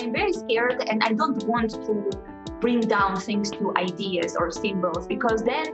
I'm 0.00 0.12
very 0.12 0.32
scared 0.32 0.82
and 0.88 1.02
I 1.02 1.12
don't 1.12 1.44
want 1.44 1.70
to 1.72 2.10
bring 2.58 2.80
down 2.80 3.20
things 3.20 3.50
to 3.50 3.72
ideas 3.76 4.34
or 4.34 4.50
symbols 4.50 5.06
because 5.06 5.42
then 5.42 5.66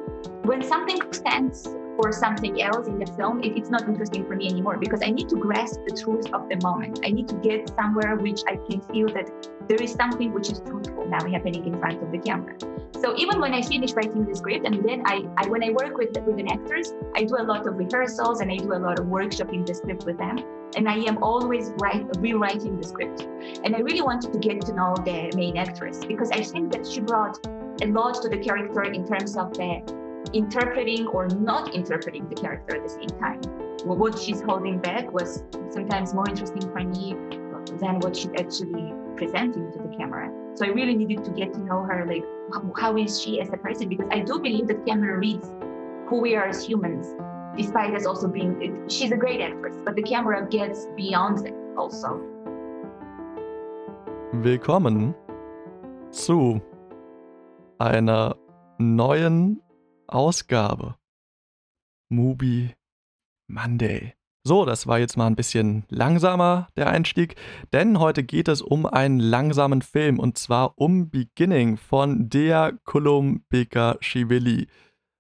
when 0.43 0.63
something 0.63 1.01
stands 1.13 1.63
for 1.97 2.13
something 2.13 2.61
else 2.61 2.89
in 2.89 2.99
the 2.99 3.07
film, 3.13 3.43
it, 3.43 3.57
it's 3.57 3.71
not 3.71 3.89
interesting 3.89 4.27
for 4.27 4.35
me 4.35 4.49
anymore 4.49 4.79
because 4.79 5.01
I 5.03 5.11
need 5.11 5.29
to 5.29 5.37
grasp 5.37 5.81
the 5.87 5.97
truth 5.97 6.33
of 6.33 6.49
the 6.49 6.57
moment. 6.63 7.01
I 7.05 7.11
need 7.11 7.29
to 7.29 7.37
get 7.37 7.73
somewhere 7.77 8.17
which 8.17 8.41
I 8.49 8.57
can 8.69 8.81
feel 8.93 9.07
that 9.15 9.31
there 9.69 9.81
is 9.81 9.93
something 9.93 10.33
which 10.33 10.51
is 10.51 10.61
truthful 10.61 11.07
now 11.07 11.25
happening 11.31 11.65
in 11.65 11.79
front 11.79 12.03
of 12.03 12.11
the 12.11 12.19
camera. 12.19 12.57
So 13.01 13.17
even 13.17 13.41
when 13.41 13.55
I 13.55 13.63
finish 13.63 13.93
writing 13.93 14.25
the 14.25 14.35
script 14.35 14.67
and 14.67 14.87
then 14.87 15.03
I, 15.07 15.25
I 15.37 15.49
when 15.49 15.63
I 15.63 15.71
work 15.71 15.97
with 15.97 16.17
with 16.27 16.37
the 16.37 16.51
actors, 16.51 16.93
I 17.15 17.23
do 17.23 17.37
a 17.39 17.45
lot 17.45 17.67
of 17.67 17.77
rehearsals 17.77 18.41
and 18.41 18.51
I 18.51 18.57
do 18.57 18.73
a 18.73 18.81
lot 18.81 18.99
of 18.99 19.07
workshopping 19.07 19.65
the 19.65 19.75
script 19.75 20.05
with 20.05 20.19
them. 20.19 20.39
And 20.75 20.89
I 20.89 20.97
am 20.97 21.23
always 21.23 21.73
write, 21.79 22.07
rewriting 22.19 22.77
the 22.77 22.87
script. 22.87 23.23
And 23.65 23.75
I 23.75 23.79
really 23.79 24.03
wanted 24.03 24.33
to 24.33 24.39
get 24.39 24.61
to 24.63 24.75
know 24.75 24.95
the 25.05 25.31
main 25.37 25.57
actress 25.57 26.05
because 26.05 26.31
I 26.31 26.43
think 26.43 26.73
that 26.73 26.87
she 26.87 27.01
brought 27.01 27.39
a 27.83 27.87
lot 27.87 28.21
to 28.23 28.29
the 28.29 28.39
character 28.39 28.83
in 28.83 29.07
terms 29.07 29.37
of 29.37 29.53
the 29.55 29.83
interpreting 30.33 31.07
or 31.09 31.29
not 31.29 31.75
interpreting 31.75 32.29
the 32.29 32.35
character 32.35 32.77
at 32.77 32.83
the 32.83 32.89
same 32.89 33.09
time. 33.21 33.41
What 33.85 34.19
she's 34.19 34.41
holding 34.41 34.79
back 34.79 35.13
was 35.13 35.45
sometimes 35.71 36.13
more 36.13 36.29
interesting 36.29 36.63
for 36.63 36.81
me 36.81 37.15
than 37.79 38.01
what 38.01 38.17
she's 38.17 38.33
actually 38.39 38.93
presenting 39.17 39.73
to 39.73 39.79
the 39.79 39.97
camera. 39.97 40.31
So 40.55 40.67
I 40.67 40.69
really 40.71 40.95
needed 40.95 41.25
to 41.25 41.31
get 41.31 41.53
to 41.55 41.61
know 41.61 41.83
her, 41.83 42.07
like 42.07 42.25
how 42.79 42.97
is 42.97 43.21
she 43.21 43.41
as 43.41 43.49
a 43.53 43.57
person? 43.57 43.89
Because 43.89 44.09
I 44.11 44.21
do 44.21 44.39
believe 44.39 44.67
that 44.69 44.85
camera 44.87 45.19
reads 45.19 45.49
who 46.09 46.21
we 46.21 46.35
are 46.35 46.49
as 46.49 46.65
humans, 46.65 47.15
despite 47.57 47.95
us 47.95 48.07
also 48.07 48.29
being. 48.29 48.55
She's 48.89 49.13
a 49.13 49.17
great 49.17 49.41
actress, 49.41 49.77
but 49.85 49.97
the 49.97 50.03
camera 50.03 50.47
gets 50.49 50.87
beyond 50.97 51.45
that 51.45 51.55
also. 51.77 52.21
Willkommen 54.33 55.15
zu 56.11 56.61
einer 57.79 58.37
neuen 58.79 59.63
Ausgabe. 60.07 60.97
Mubi 62.09 62.75
Monday. 63.49 64.13
So, 64.45 64.65
das 64.65 64.87
war 64.87 65.01
jetzt 65.01 65.17
mal 65.17 65.27
ein 65.27 65.35
bisschen 65.35 65.85
langsamer, 65.89 66.69
der 66.77 66.89
Einstieg, 66.89 67.35
denn 67.73 67.99
heute 67.99 68.23
geht 68.23 68.47
es 68.47 68.63
um 68.63 68.87
einen 68.87 69.19
langsamen 69.19 69.83
Film 69.83 70.21
und 70.21 70.39
zwar 70.39 70.75
um 70.77 71.11
Beginning 71.11 71.77
von 71.77 72.29
Dea 72.29 72.71
Kolumbika-Shivili. 72.85 74.69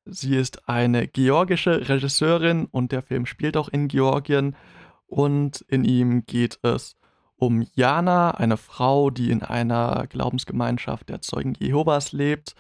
Sie 0.07 0.37
ist 0.37 0.69
eine 0.69 1.09
georgische 1.09 1.89
Regisseurin 1.89 2.67
und 2.71 2.93
der 2.93 3.03
Film 3.03 3.27
spielt 3.27 3.57
auch 3.57 3.69
in 3.69 3.89
Georgien 3.89 4.57
und 5.07 5.63
in 5.69 5.85
ihm 5.85 6.25
geht 6.27 6.59
es 6.63 6.97
um 7.37 7.67
Jana, 7.75 8.31
eine 8.31 8.57
Frau, 8.57 9.11
die 9.11 9.31
in 9.31 9.43
einer 9.43 10.07
Glaubensgemeinschaft 10.09 11.09
der 11.09 11.21
Zeugen 11.21 11.55
Jehovas 11.59 12.13
lebt 12.13 12.55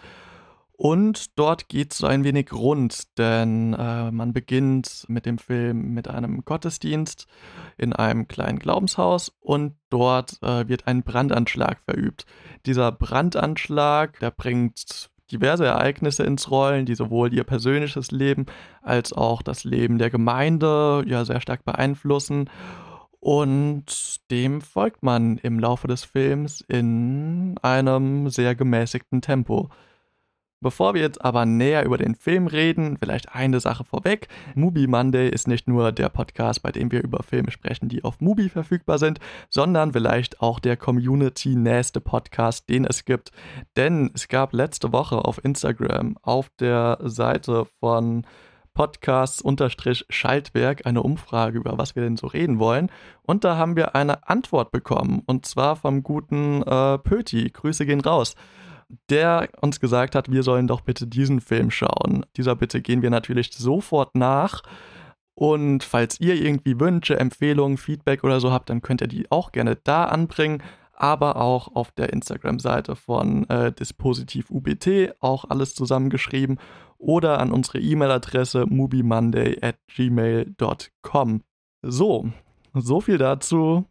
und 0.76 1.38
dort 1.38 1.70
geht 1.70 1.92
es 1.92 1.98
so 1.98 2.06
ein 2.06 2.22
wenig 2.22 2.52
rund, 2.52 3.16
denn 3.16 3.72
äh, 3.72 4.10
man 4.10 4.34
beginnt 4.34 5.06
mit 5.08 5.24
dem 5.24 5.38
Film 5.38 5.94
mit 5.94 6.06
einem 6.06 6.44
Gottesdienst 6.44 7.26
in 7.78 7.94
einem 7.94 8.28
kleinen 8.28 8.58
Glaubenshaus 8.58 9.32
und 9.40 9.76
dort 9.88 10.38
äh, 10.42 10.68
wird 10.68 10.86
ein 10.86 11.02
Brandanschlag 11.02 11.80
verübt. 11.80 12.26
Dieser 12.66 12.92
Brandanschlag, 12.92 14.18
der 14.20 14.30
bringt 14.30 15.10
diverse 15.30 15.64
Ereignisse 15.64 16.24
ins 16.24 16.50
Rollen, 16.50 16.86
die 16.86 16.94
sowohl 16.94 17.32
ihr 17.32 17.44
persönliches 17.44 18.10
Leben 18.10 18.46
als 18.82 19.12
auch 19.12 19.42
das 19.42 19.64
Leben 19.64 19.98
der 19.98 20.10
Gemeinde 20.10 21.04
ja 21.06 21.24
sehr 21.24 21.40
stark 21.40 21.64
beeinflussen. 21.64 22.48
Und 23.20 24.30
dem 24.30 24.60
folgt 24.60 25.02
man 25.02 25.38
im 25.38 25.58
Laufe 25.58 25.88
des 25.88 26.04
Films 26.04 26.60
in 26.60 27.56
einem 27.60 28.30
sehr 28.30 28.54
gemäßigten 28.54 29.20
Tempo. 29.20 29.70
Bevor 30.62 30.94
wir 30.94 31.02
jetzt 31.02 31.22
aber 31.22 31.44
näher 31.44 31.84
über 31.84 31.98
den 31.98 32.14
Film 32.14 32.46
reden, 32.46 32.96
vielleicht 32.96 33.34
eine 33.34 33.60
Sache 33.60 33.84
vorweg. 33.84 34.28
Mubi 34.54 34.86
Monday 34.86 35.28
ist 35.28 35.46
nicht 35.46 35.68
nur 35.68 35.92
der 35.92 36.08
Podcast, 36.08 36.62
bei 36.62 36.72
dem 36.72 36.90
wir 36.90 37.04
über 37.04 37.22
Filme 37.22 37.50
sprechen, 37.50 37.90
die 37.90 38.04
auf 38.04 38.22
Mubi 38.22 38.48
verfügbar 38.48 38.98
sind, 38.98 39.18
sondern 39.50 39.92
vielleicht 39.92 40.40
auch 40.40 40.58
der 40.58 40.78
community-nächste 40.78 42.00
Podcast, 42.00 42.70
den 42.70 42.86
es 42.86 43.04
gibt. 43.04 43.32
Denn 43.76 44.10
es 44.14 44.28
gab 44.28 44.54
letzte 44.54 44.94
Woche 44.94 45.26
auf 45.26 45.44
Instagram 45.44 46.16
auf 46.22 46.48
der 46.58 47.00
Seite 47.02 47.66
von 47.78 48.26
Podcasts-Schaltwerk 48.72 50.86
eine 50.86 51.02
Umfrage, 51.02 51.58
über 51.58 51.76
was 51.76 51.96
wir 51.96 52.02
denn 52.02 52.16
so 52.16 52.28
reden 52.28 52.58
wollen. 52.58 52.90
Und 53.22 53.44
da 53.44 53.58
haben 53.58 53.76
wir 53.76 53.94
eine 53.94 54.26
Antwort 54.26 54.70
bekommen. 54.70 55.22
Und 55.26 55.44
zwar 55.44 55.76
vom 55.76 56.02
guten 56.02 56.62
äh, 56.62 56.96
Pöti. 56.96 57.50
Grüße 57.50 57.84
gehen 57.84 58.00
raus 58.00 58.34
der 59.10 59.48
uns 59.60 59.80
gesagt 59.80 60.14
hat, 60.14 60.30
wir 60.30 60.42
sollen 60.42 60.66
doch 60.66 60.80
bitte 60.80 61.06
diesen 61.06 61.40
Film 61.40 61.70
schauen. 61.70 62.24
Dieser 62.36 62.54
Bitte 62.54 62.80
gehen 62.80 63.02
wir 63.02 63.10
natürlich 63.10 63.50
sofort 63.52 64.14
nach. 64.14 64.62
Und 65.34 65.84
falls 65.84 66.20
ihr 66.20 66.34
irgendwie 66.34 66.80
Wünsche, 66.80 67.18
Empfehlungen, 67.18 67.76
Feedback 67.76 68.24
oder 68.24 68.40
so 68.40 68.52
habt, 68.52 68.70
dann 68.70 68.82
könnt 68.82 69.02
ihr 69.02 69.08
die 69.08 69.30
auch 69.30 69.52
gerne 69.52 69.76
da 69.76 70.04
anbringen, 70.06 70.62
aber 70.94 71.36
auch 71.36 71.74
auf 71.74 71.92
der 71.92 72.12
Instagram-Seite 72.12 72.96
von 72.96 73.46
äh, 73.50 73.70
Dispositiv 73.70 74.50
UBT, 74.50 75.14
auch 75.20 75.44
alles 75.50 75.74
zusammengeschrieben, 75.74 76.58
oder 76.98 77.38
an 77.38 77.52
unsere 77.52 77.78
E-Mail-Adresse 77.78 78.64
mubimonday 78.66 79.58
at 79.60 79.76
gmail.com. 79.88 81.42
So, 81.82 82.30
so 82.72 83.00
viel 83.02 83.18
dazu. 83.18 83.84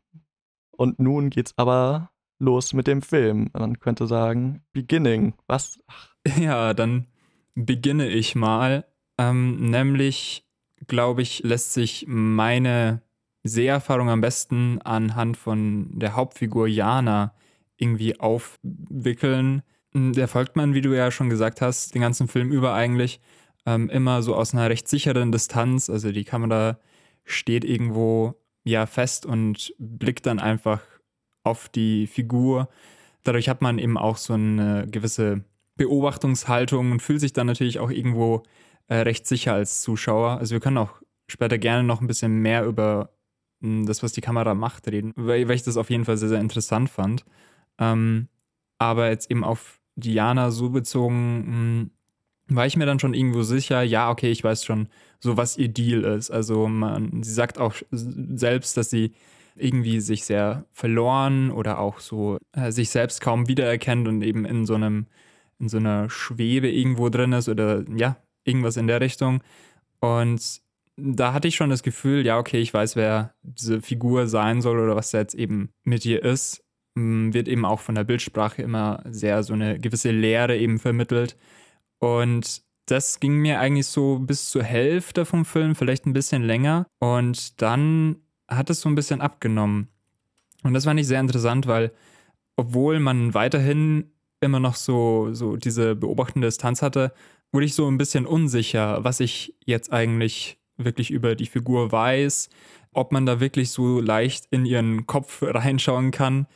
Und 0.71 0.99
nun 0.99 1.29
geht's 1.29 1.53
aber 1.57 2.09
los 2.39 2.73
mit 2.73 2.87
dem 2.87 3.01
Film. 3.01 3.49
Man 3.53 3.79
könnte 3.79 4.07
sagen, 4.07 4.61
Beginning. 4.73 5.33
Was? 5.47 5.79
Ach. 5.87 6.15
Ja, 6.39 6.73
dann 6.73 7.07
beginne 7.53 8.09
ich 8.09 8.35
mal. 8.35 8.85
Ähm, 9.17 9.69
nämlich, 9.69 10.45
glaube 10.87 11.21
ich, 11.21 11.43
lässt 11.43 11.73
sich 11.73 12.05
meine 12.07 13.01
Seherfahrung 13.43 14.09
am 14.09 14.21
besten 14.21 14.81
anhand 14.81 15.37
von 15.37 15.99
der 15.99 16.15
Hauptfigur 16.15 16.67
Jana 16.67 17.33
irgendwie 17.77 18.19
aufwickeln. 18.19 19.61
Hm, 19.93 20.13
der 20.13 20.27
folgt 20.27 20.55
man, 20.55 20.73
wie 20.73 20.81
du 20.81 20.95
ja 20.95 21.11
schon 21.11 21.29
gesagt 21.29 21.61
hast, 21.61 21.93
den 21.93 22.01
ganzen 22.01 22.27
Film 22.27 22.51
über 22.51 22.73
eigentlich 22.73 23.21
ähm, 23.65 23.89
immer 23.89 24.21
so 24.23 24.35
aus 24.35 24.53
einer 24.53 24.69
recht 24.69 24.87
sicheren 24.87 25.31
Distanz. 25.31 25.89
Also 25.89 26.11
die 26.11 26.23
Kamera 26.23 26.79
steht 27.23 27.63
irgendwo 27.63 28.35
ja 28.63 28.85
fest 28.87 29.25
und 29.25 29.73
blickt 29.77 30.25
dann 30.25 30.39
einfach 30.39 30.81
auf 31.45 31.69
die 31.69 32.07
Figur. 32.07 32.67
Dadurch 33.23 33.47
hat 33.47 33.61
man 33.61 33.79
eben 33.79 33.97
auch 33.97 34.17
so 34.17 34.33
eine 34.33 34.87
gewisse 34.89 35.43
Beobachtungshaltung 35.77 36.91
und 36.91 37.01
fühlt 37.01 37.21
sich 37.21 37.33
dann 37.33 37.47
natürlich 37.47 37.79
auch 37.79 37.89
irgendwo 37.89 38.43
äh, 38.87 38.97
recht 38.97 39.27
sicher 39.27 39.53
als 39.53 39.81
Zuschauer. 39.81 40.37
Also 40.37 40.53
wir 40.53 40.59
können 40.59 40.77
auch 40.77 41.01
später 41.27 41.57
gerne 41.57 41.83
noch 41.83 42.01
ein 42.01 42.07
bisschen 42.07 42.39
mehr 42.41 42.65
über 42.65 43.09
hm, 43.61 43.85
das, 43.85 44.03
was 44.03 44.11
die 44.11 44.21
Kamera 44.21 44.53
macht, 44.53 44.87
reden, 44.87 45.13
weil, 45.15 45.47
weil, 45.47 45.55
ich 45.55 45.63
das 45.63 45.77
auf 45.77 45.89
jeden 45.89 46.05
Fall 46.05 46.17
sehr, 46.17 46.29
sehr 46.29 46.39
interessant 46.39 46.89
fand. 46.89 47.25
Ähm, 47.79 48.27
aber 48.77 49.09
jetzt 49.09 49.31
eben 49.31 49.43
auf 49.43 49.79
Diana 49.95 50.51
so 50.51 50.69
bezogen, 50.69 51.37
mh, 51.37 51.45
hm, 51.45 51.91
war 52.47 52.67
ich 52.67 52.77
mir 52.77 52.85
dann 52.85 52.99
schon 52.99 53.15
irgendwo 53.15 53.41
sicher, 53.41 53.81
ja, 53.81 54.11
okay, 54.11 54.29
ich 54.29 54.43
weiß 54.43 54.65
schon, 54.65 54.87
so 55.19 55.35
was 55.35 55.57
ihr 55.57 55.69
Deal 55.69 56.03
ist. 56.03 56.29
Also 56.29 56.67
man, 56.67 57.23
sie 57.23 57.33
sagt 57.33 57.57
auch 57.57 57.73
selbst, 57.91 58.77
dass 58.77 58.91
sie 58.91 59.13
irgendwie 59.55 59.99
sich 59.99 60.25
sehr 60.25 60.65
verloren 60.71 61.51
oder 61.51 61.79
auch 61.79 61.99
so 61.99 62.37
äh, 62.53 62.71
sich 62.71 62.89
selbst 62.89 63.21
kaum 63.21 63.47
wiedererkennt 63.47 64.07
und 64.07 64.21
eben 64.21 64.45
in 64.45 64.65
so 64.65 64.75
einem, 64.75 65.07
in 65.59 65.69
so 65.69 65.77
einer 65.77 66.09
Schwebe 66.09 66.69
irgendwo 66.69 67.09
drin 67.09 67.33
ist 67.33 67.49
oder 67.49 67.83
ja, 67.95 68.17
irgendwas 68.43 68.77
in 68.77 68.87
der 68.87 69.01
Richtung. 69.01 69.41
Und 69.99 70.61
da 70.97 71.33
hatte 71.33 71.47
ich 71.47 71.55
schon 71.55 71.69
das 71.69 71.83
Gefühl, 71.83 72.25
ja, 72.25 72.37
okay, 72.37 72.59
ich 72.59 72.73
weiß, 72.73 72.95
wer 72.95 73.33
diese 73.43 73.81
Figur 73.81 74.27
sein 74.27 74.61
soll 74.61 74.79
oder 74.79 74.95
was 74.95 75.11
da 75.11 75.19
jetzt 75.19 75.35
eben 75.35 75.69
mit 75.83 76.05
ihr 76.05 76.23
ist. 76.23 76.63
Mm, 76.95 77.33
wird 77.33 77.47
eben 77.47 77.65
auch 77.65 77.81
von 77.81 77.95
der 77.95 78.05
Bildsprache 78.05 78.61
immer 78.61 79.03
sehr 79.09 79.43
so 79.43 79.53
eine 79.53 79.79
gewisse 79.79 80.11
Leere 80.11 80.57
eben 80.57 80.79
vermittelt. 80.79 81.37
Und 81.99 82.63
das 82.85 83.19
ging 83.19 83.37
mir 83.37 83.59
eigentlich 83.59 83.87
so 83.87 84.19
bis 84.19 84.49
zur 84.49 84.63
Hälfte 84.63 85.25
vom 85.25 85.43
Film, 85.43 85.75
vielleicht 85.75 86.05
ein 86.05 86.13
bisschen 86.13 86.43
länger. 86.43 86.87
Und 86.99 87.61
dann 87.61 88.17
hat 88.47 88.69
es 88.69 88.81
so 88.81 88.89
ein 88.89 88.95
bisschen 88.95 89.21
abgenommen. 89.21 89.87
Und 90.63 90.73
das 90.73 90.85
fand 90.85 90.99
ich 90.99 91.07
sehr 91.07 91.19
interessant, 91.19 91.67
weil 91.67 91.91
obwohl 92.55 92.99
man 92.99 93.33
weiterhin 93.33 94.11
immer 94.41 94.59
noch 94.59 94.75
so, 94.75 95.33
so 95.33 95.57
diese 95.57 95.95
beobachtende 95.95 96.47
Distanz 96.47 96.81
hatte, 96.81 97.13
wurde 97.51 97.65
ich 97.65 97.73
so 97.73 97.87
ein 97.87 97.97
bisschen 97.97 98.25
unsicher, 98.25 99.03
was 99.03 99.19
ich 99.19 99.55
jetzt 99.65 99.91
eigentlich 99.91 100.57
wirklich 100.77 101.11
über 101.11 101.35
die 101.35 101.45
Figur 101.45 101.91
weiß, 101.91 102.49
ob 102.91 103.11
man 103.11 103.25
da 103.25 103.39
wirklich 103.39 103.71
so 103.71 103.99
leicht 103.99 104.45
in 104.51 104.65
ihren 104.65 105.05
Kopf 105.05 105.41
reinschauen 105.41 106.11
kann. 106.11 106.47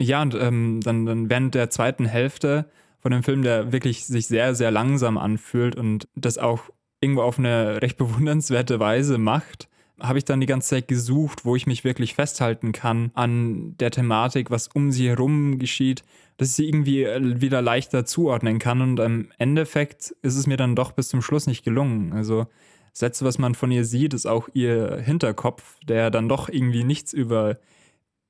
Ja, 0.00 0.22
und 0.22 0.34
ähm, 0.34 0.80
dann, 0.82 1.06
dann 1.06 1.30
während 1.30 1.54
der 1.54 1.70
zweiten 1.70 2.06
Hälfte 2.06 2.70
von 2.98 3.12
dem 3.12 3.22
Film, 3.22 3.42
der 3.42 3.72
wirklich 3.72 4.04
sich 4.04 4.26
sehr, 4.26 4.54
sehr 4.54 4.70
langsam 4.70 5.16
anfühlt 5.18 5.76
und 5.76 6.08
das 6.14 6.38
auch 6.38 6.60
irgendwo 7.00 7.22
auf 7.22 7.38
eine 7.38 7.80
recht 7.82 7.96
bewundernswerte 7.98 8.80
Weise 8.80 9.18
macht, 9.18 9.68
habe 10.00 10.18
ich 10.18 10.24
dann 10.24 10.40
die 10.40 10.46
ganze 10.46 10.68
Zeit 10.68 10.88
gesucht, 10.88 11.44
wo 11.44 11.56
ich 11.56 11.66
mich 11.66 11.84
wirklich 11.84 12.14
festhalten 12.14 12.72
kann 12.72 13.10
an 13.14 13.76
der 13.78 13.90
Thematik, 13.90 14.50
was 14.50 14.68
um 14.68 14.90
sie 14.90 15.08
herum 15.08 15.58
geschieht, 15.58 16.04
dass 16.36 16.50
ich 16.50 16.54
sie 16.54 16.68
irgendwie 16.68 17.04
äh, 17.04 17.40
wieder 17.40 17.62
leichter 17.62 18.04
zuordnen 18.04 18.58
kann. 18.58 18.82
Und 18.82 19.00
im 19.00 19.32
Endeffekt 19.38 20.14
ist 20.22 20.36
es 20.36 20.46
mir 20.46 20.56
dann 20.56 20.76
doch 20.76 20.92
bis 20.92 21.08
zum 21.08 21.22
Schluss 21.22 21.46
nicht 21.46 21.64
gelungen. 21.64 22.12
Also 22.12 22.46
das 22.92 23.00
Letzte, 23.00 23.24
was 23.24 23.38
man 23.38 23.54
von 23.54 23.70
ihr 23.70 23.84
sieht, 23.84 24.14
ist 24.14 24.26
auch 24.26 24.48
ihr 24.52 24.98
Hinterkopf, 24.98 25.78
der 25.86 26.10
dann 26.10 26.28
doch 26.28 26.48
irgendwie 26.48 26.84
nichts 26.84 27.12
über 27.12 27.58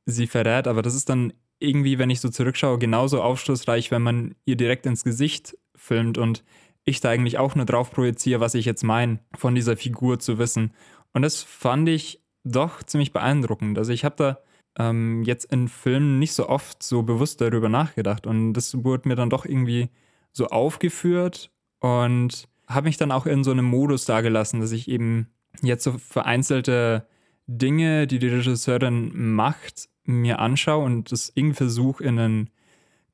sie 0.07 0.27
verrät. 0.27 0.69
Aber 0.69 0.83
das 0.83 0.95
ist 0.95 1.09
dann 1.09 1.33
irgendwie, 1.59 1.99
wenn 1.99 2.11
ich 2.11 2.21
so 2.21 2.29
zurückschaue, 2.29 2.79
genauso 2.79 3.23
aufschlussreich, 3.23 3.91
wenn 3.91 4.03
man 4.03 4.35
ihr 4.45 4.57
direkt 4.57 4.87
ins 4.87 5.05
Gesicht 5.05 5.57
filmt 5.75 6.19
und 6.19 6.45
ich 6.85 7.01
da 7.01 7.11
eigentlich 7.11 7.39
auch 7.39 7.55
nur 7.55 7.67
drauf 7.67 7.91
projiziere, 7.91 8.41
was 8.41 8.55
ich 8.55 8.65
jetzt 8.65 8.85
meine, 8.85 9.19
von 9.37 9.55
dieser 9.55 9.77
Figur 9.77 10.21
zu 10.21 10.39
wissen. 10.39 10.73
Und 11.12 11.23
das 11.23 11.43
fand 11.43 11.88
ich 11.88 12.23
doch 12.44 12.82
ziemlich 12.82 13.12
beeindruckend. 13.12 13.79
Also 13.79 13.93
ich 13.93 14.05
habe 14.05 14.17
da 14.17 14.38
ähm, 14.79 15.23
jetzt 15.25 15.50
in 15.53 15.69
Filmen 15.69 16.19
nicht 16.19 16.32
so 16.32 16.49
oft 16.49 16.82
so 16.82 17.03
bewusst 17.03 17.41
darüber 17.41 17.69
nachgedacht. 17.69 18.26
Und 18.26 18.53
das 18.53 18.85
wurde 18.85 19.08
mir 19.08 19.17
dann 19.17 19.31
doch 19.31 19.44
irgendwie 19.44 19.88
so 20.32 20.49
aufgeführt 20.49 21.50
und 21.81 22.49
habe 22.69 22.87
mich 22.87 22.97
dann 22.97 23.12
auch 23.12 23.26
in 23.26 23.44
so 23.44 23.50
einem 23.50 23.64
Modus 23.64 24.05
dagelassen, 24.05 24.61
dass 24.61 24.73
ich 24.73 24.88
eben 24.88 25.29
jetzt 25.62 25.85
so 25.85 25.93
vereinzelte 25.99 27.06
Dinge, 27.47 28.06
die 28.06 28.19
die 28.19 28.29
Regisseurin 28.29 29.35
macht, 29.35 29.88
mir 30.05 30.41
anschaue 30.41 30.85
und 30.85 31.12
das 31.12 31.32
irgendwie 31.35 31.56
versuche 31.56 32.05
in 32.05 32.19
einen 32.19 32.50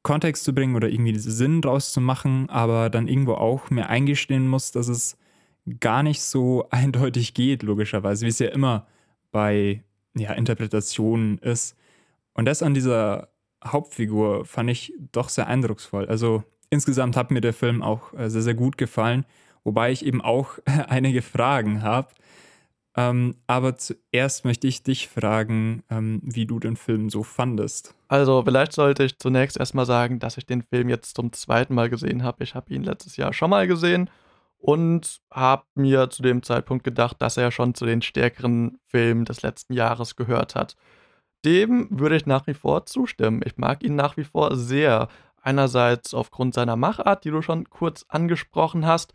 Kontext 0.03 0.45
zu 0.45 0.55
bringen 0.55 0.75
oder 0.75 0.89
irgendwie 0.89 1.17
Sinn 1.17 1.63
draus 1.63 1.93
zu 1.93 2.01
machen, 2.01 2.51
aber 2.51 2.91
dann 2.91 3.09
irgendwo 3.09 3.35
auch 3.35 3.71
mir 3.71 3.89
eingestehen 3.89 4.49
muss, 4.49 4.73
dass 4.73 4.89
es 4.89 5.17
gar 5.81 6.03
nicht 6.03 6.23
so 6.23 6.69
eindeutig 6.71 7.35
geht, 7.35 7.63
logischerweise, 7.63 8.27
wie 8.27 8.31
es 8.31 8.39
ja 8.39 8.49
immer 8.49 8.87
bei 9.31 9.83
ja, 10.15 10.33
Interpretationen 10.33 11.39
ist. 11.39 11.77
Und 12.35 12.45
das 12.47 12.63
an 12.63 12.75
dieser 12.75 13.29
Hauptfigur 13.65 14.45
fand 14.45 14.71
ich 14.71 14.93
doch 15.13 15.29
sehr 15.29 15.47
eindrucksvoll. 15.47 16.07
Also 16.07 16.45
insgesamt 16.71 17.17
hat 17.17 17.31
mir 17.31 17.41
der 17.41 17.53
Film 17.53 17.83
auch 17.83 18.13
äh, 18.15 18.29
sehr, 18.29 18.43
sehr 18.43 18.55
gut 18.55 18.77
gefallen, 18.77 19.25
wobei 19.65 19.93
ich 19.93 20.05
eben 20.05 20.21
auch 20.21 20.59
einige 20.89 21.23
Fragen 21.23 21.83
habe. 21.83 22.09
Ähm, 22.95 23.37
aber 23.47 23.79
zuerst 23.79 24.45
möchte 24.45 24.67
ich 24.67 24.83
dich 24.83 25.09
fragen, 25.09 25.83
ähm, 25.89 26.21
wie 26.23 26.45
du 26.45 26.59
den 26.59 26.77
Film 26.77 27.09
so 27.09 27.23
fandest. 27.23 27.95
Also, 28.09 28.43
vielleicht 28.45 28.75
sollte 28.75 29.05
ich 29.05 29.19
zunächst 29.19 29.59
erstmal 29.59 29.87
sagen, 29.87 30.19
dass 30.19 30.37
ich 30.37 30.45
den 30.45 30.61
Film 30.61 30.91
jetzt 30.91 31.17
zum 31.17 31.33
zweiten 31.33 31.75
Mal 31.75 31.89
gesehen 31.89 32.23
habe. 32.23 32.45
Ich 32.45 32.55
habe 32.55 32.73
ihn 32.75 32.83
letztes 32.83 33.17
Jahr 33.17 33.33
schon 33.33 33.49
mal 33.49 33.67
gesehen 33.67 34.11
und 34.63 35.21
habe 35.33 35.65
mir 35.75 36.09
zu 36.09 36.23
dem 36.23 36.45
Zeitpunkt 36.45 36.85
gedacht, 36.85 37.17
dass 37.21 37.37
er 37.37 37.51
schon 37.51 37.75
zu 37.75 37.85
den 37.85 38.01
stärkeren 38.01 38.79
Filmen 38.87 39.25
des 39.25 39.43
letzten 39.43 39.75
Jahres 39.75 40.15
gehört 40.15 40.55
hat. 40.55 40.77
Dem 41.45 41.89
würde 41.91 42.15
ich 42.15 42.27
nach 42.27 42.47
wie 42.47 42.55
vor 42.55 42.87
zustimmen. 42.87 43.43
Ich 43.45 43.57
mag 43.57 43.83
ihn 43.83 43.97
nach 43.97 44.17
wie 44.17 44.25
vor 44.25 44.57
sehr. 44.57 45.09
Einerseits 45.45 46.15
aufgrund 46.15 46.55
seiner 46.55 46.77
Machart, 46.77 47.25
die 47.25 47.33
du 47.33 47.43
schon 47.43 47.69
kurz 47.69 48.07
angesprochen 48.09 48.87
hast. 48.87 49.13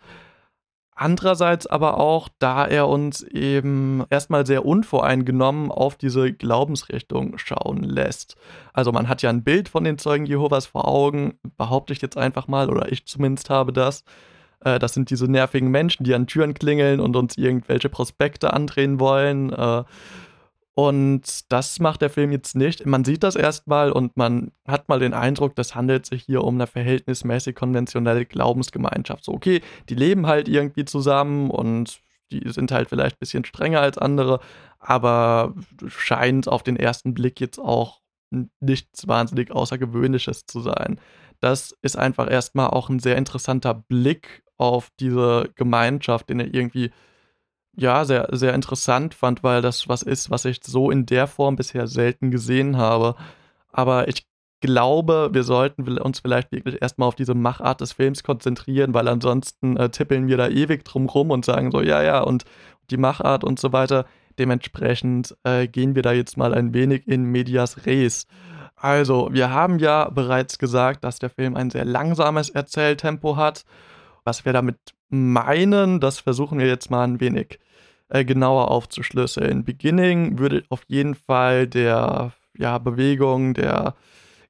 Andererseits 0.93 1.65
aber 1.65 1.97
auch, 1.97 2.27
da 2.39 2.65
er 2.65 2.89
uns 2.89 3.21
eben 3.21 4.03
erstmal 4.09 4.45
sehr 4.45 4.65
unvoreingenommen 4.65 5.71
auf 5.71 5.95
diese 5.95 6.33
Glaubensrichtung 6.33 7.37
schauen 7.37 7.83
lässt. 7.83 8.35
Also 8.73 8.91
man 8.91 9.07
hat 9.07 9.21
ja 9.21 9.29
ein 9.29 9.45
Bild 9.45 9.69
von 9.69 9.85
den 9.85 9.97
Zeugen 9.97 10.25
Jehovas 10.25 10.65
vor 10.65 10.89
Augen, 10.89 11.39
behaupte 11.55 11.93
ich 11.93 12.01
jetzt 12.01 12.17
einfach 12.17 12.49
mal, 12.49 12.69
oder 12.69 12.91
ich 12.91 13.05
zumindest 13.05 13.49
habe 13.49 13.71
das. 13.71 14.03
Äh, 14.61 14.79
das 14.79 14.93
sind 14.93 15.09
diese 15.09 15.29
nervigen 15.29 15.69
Menschen, 15.69 16.03
die 16.03 16.13
an 16.13 16.27
Türen 16.27 16.53
klingeln 16.53 16.99
und 16.99 17.15
uns 17.15 17.37
irgendwelche 17.37 17.89
Prospekte 17.89 18.53
andrehen 18.53 18.99
wollen. 18.99 19.51
Äh, 19.51 19.83
und 20.73 21.51
das 21.51 21.79
macht 21.79 22.03
der 22.03 22.11
Film 22.11 22.31
jetzt 22.31 22.55
nicht. 22.55 22.85
Man 22.85 23.03
sieht 23.03 23.23
das 23.23 23.35
erstmal 23.35 23.91
und 23.91 24.15
man 24.15 24.51
hat 24.67 24.89
mal 24.89 24.99
den 24.99 25.15
Eindruck, 25.15 25.55
das 25.55 25.73
handelt 25.73 26.05
sich 26.05 26.23
hier 26.25 26.43
um 26.43 26.53
eine 26.53 26.67
verhältnismäßig 26.67 27.55
konventionelle 27.55 28.25
Glaubensgemeinschaft. 28.25 29.23
So, 29.23 29.33
okay, 29.33 29.61
die 29.89 29.95
leben 29.95 30.27
halt 30.27 30.47
irgendwie 30.47 30.85
zusammen 30.85 31.49
und 31.49 32.01
die 32.31 32.43
sind 32.51 32.71
halt 32.71 32.89
vielleicht 32.89 33.15
ein 33.15 33.19
bisschen 33.19 33.43
strenger 33.43 33.81
als 33.81 33.97
andere, 33.97 34.39
aber 34.79 35.55
scheint 35.87 36.47
auf 36.47 36.61
den 36.61 36.75
ersten 36.75 37.15
Blick 37.15 37.39
jetzt 37.39 37.57
auch 37.57 38.01
nichts 38.59 39.07
wahnsinnig 39.07 39.51
Außergewöhnliches 39.51 40.45
zu 40.45 40.61
sein. 40.61 40.99
Das 41.39 41.75
ist 41.81 41.97
einfach 41.97 42.29
erstmal 42.29 42.67
auch 42.67 42.89
ein 42.89 42.99
sehr 42.99 43.17
interessanter 43.17 43.73
Blick 43.73 44.43
auf 44.57 44.89
diese 44.99 45.49
Gemeinschaft, 45.55 46.29
den 46.29 46.39
er 46.39 46.53
irgendwie 46.53 46.91
ja 47.75 48.05
sehr, 48.05 48.27
sehr 48.31 48.53
interessant 48.53 49.13
fand, 49.13 49.43
weil 49.43 49.61
das 49.61 49.87
was 49.87 50.01
ist, 50.01 50.31
was 50.31 50.45
ich 50.45 50.59
so 50.63 50.89
in 50.89 51.05
der 51.05 51.27
Form 51.27 51.55
bisher 51.55 51.87
selten 51.87 52.31
gesehen 52.31 52.77
habe. 52.77 53.15
Aber 53.71 54.07
ich 54.07 54.25
glaube, 54.61 55.29
wir 55.33 55.43
sollten 55.43 55.99
uns 55.99 56.19
vielleicht 56.19 56.51
wirklich 56.51 56.81
erstmal 56.81 57.07
auf 57.07 57.15
diese 57.15 57.35
Machart 57.35 57.81
des 57.81 57.93
Films 57.93 58.23
konzentrieren, 58.23 58.93
weil 58.93 59.07
ansonsten 59.07 59.77
äh, 59.77 59.89
tippeln 59.89 60.27
wir 60.27 60.37
da 60.37 60.47
ewig 60.47 60.83
drum 60.83 61.05
rum 61.05 61.29
und 61.29 61.45
sagen 61.45 61.71
so, 61.71 61.81
ja, 61.81 62.01
ja, 62.01 62.21
und 62.21 62.45
die 62.89 62.97
Machart 62.97 63.43
und 63.43 63.59
so 63.59 63.71
weiter. 63.73 64.05
Dementsprechend 64.39 65.35
äh, 65.43 65.67
gehen 65.67 65.95
wir 65.95 66.01
da 66.03 66.11
jetzt 66.11 66.37
mal 66.37 66.53
ein 66.53 66.73
wenig 66.73 67.07
in 67.07 67.23
Medias 67.23 67.85
Res. 67.85 68.27
Also, 68.75 69.29
wir 69.31 69.49
haben 69.49 69.79
ja 69.79 70.09
bereits 70.09 70.59
gesagt, 70.59 71.03
dass 71.03 71.19
der 71.19 71.29
Film 71.29 71.55
ein 71.55 71.71
sehr 71.71 71.85
langsames 71.85 72.49
Erzähltempo 72.49 73.35
hat 73.35 73.65
was 74.27 74.43
wir 74.43 74.51
damit 74.51 74.77
meinen, 75.09 76.01
das 76.01 76.19
versuchen 76.19 76.59
wir 76.59 76.67
jetzt 76.67 76.91
mal 76.91 77.05
ein 77.05 77.21
wenig 77.21 77.59
äh, 78.09 78.25
genauer 78.25 78.69
aufzuschlüsseln. 78.69 79.63
Beginning 79.63 80.37
würde 80.37 80.63
auf 80.69 80.83
jeden 80.87 81.15
Fall 81.15 81.65
der 81.65 82.33
ja, 82.57 82.77
Bewegung, 82.77 83.53
der 83.53 83.95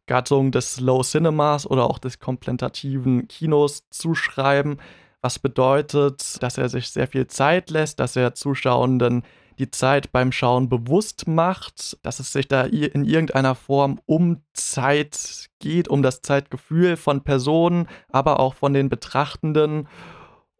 Gattung 0.07 0.51
des 0.51 0.75
Slow 0.75 1.03
Cinemas 1.03 1.69
oder 1.69 1.83
auch 1.83 1.99
des 1.99 2.19
kontemplativen 2.19 3.27
Kinos 3.27 3.87
zuschreiben, 3.91 4.79
was 5.21 5.37
bedeutet, 5.37 6.41
dass 6.41 6.57
er 6.57 6.69
sich 6.69 6.89
sehr 6.89 7.07
viel 7.07 7.27
Zeit 7.27 7.69
lässt, 7.69 7.99
dass 7.99 8.15
er 8.15 8.33
Zuschauenden 8.33 9.23
die 9.59 9.71
Zeit 9.71 10.11
beim 10.11 10.31
Schauen 10.31 10.69
bewusst 10.69 11.27
macht, 11.27 11.97
dass 12.03 12.19
es 12.19 12.31
sich 12.31 12.47
da 12.47 12.63
in 12.63 13.05
irgendeiner 13.05 13.55
Form 13.55 13.99
um 14.05 14.43
Zeit 14.53 15.49
geht, 15.59 15.87
um 15.87 16.03
das 16.03 16.21
Zeitgefühl 16.21 16.97
von 16.97 17.23
Personen, 17.23 17.87
aber 18.09 18.39
auch 18.39 18.53
von 18.53 18.73
den 18.73 18.89
Betrachtenden. 18.89 19.87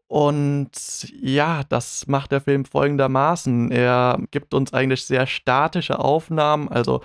Und 0.08 0.70
ja, 1.20 1.62
das 1.68 2.06
macht 2.06 2.32
der 2.32 2.40
Film 2.40 2.64
folgendermaßen. 2.64 3.70
Er 3.70 4.18
gibt 4.30 4.54
uns 4.54 4.72
eigentlich 4.72 5.04
sehr 5.04 5.26
statische 5.26 5.98
Aufnahmen, 5.98 6.68
also 6.68 7.02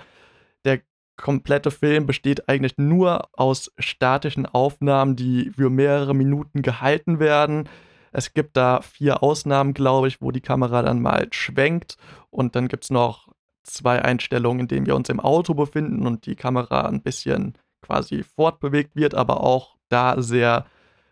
der 0.64 0.80
komplette 1.16 1.70
Film 1.70 2.06
besteht 2.06 2.48
eigentlich 2.48 2.76
nur 2.76 3.28
aus 3.32 3.72
statischen 3.78 4.46
Aufnahmen, 4.46 5.14
die 5.16 5.52
für 5.54 5.70
mehrere 5.70 6.14
Minuten 6.14 6.62
gehalten 6.62 7.20
werden. 7.20 7.68
Es 8.14 8.32
gibt 8.32 8.56
da 8.56 8.80
vier 8.80 9.24
Ausnahmen, 9.24 9.74
glaube 9.74 10.06
ich, 10.06 10.22
wo 10.22 10.30
die 10.30 10.40
Kamera 10.40 10.82
dann 10.82 11.02
mal 11.02 11.26
schwenkt 11.32 11.96
und 12.30 12.54
dann 12.54 12.68
gibt 12.68 12.84
es 12.84 12.90
noch 12.90 13.28
zwei 13.64 14.02
Einstellungen, 14.02 14.60
in 14.60 14.68
denen 14.68 14.86
wir 14.86 14.94
uns 14.94 15.08
im 15.08 15.18
Auto 15.18 15.54
befinden 15.54 16.06
und 16.06 16.26
die 16.26 16.36
Kamera 16.36 16.82
ein 16.86 17.02
bisschen 17.02 17.58
quasi 17.82 18.22
fortbewegt 18.22 18.94
wird, 18.94 19.14
aber 19.16 19.42
auch 19.42 19.76
da 19.88 20.22
sehr 20.22 20.64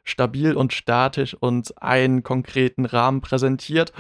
stabil 0.05 0.55
und 0.55 0.73
statisch 0.73 1.35
und 1.35 1.83
einen 1.83 2.23
konkreten 2.23 2.85
Rahmen 2.85 3.21
präsentiert. 3.21 3.93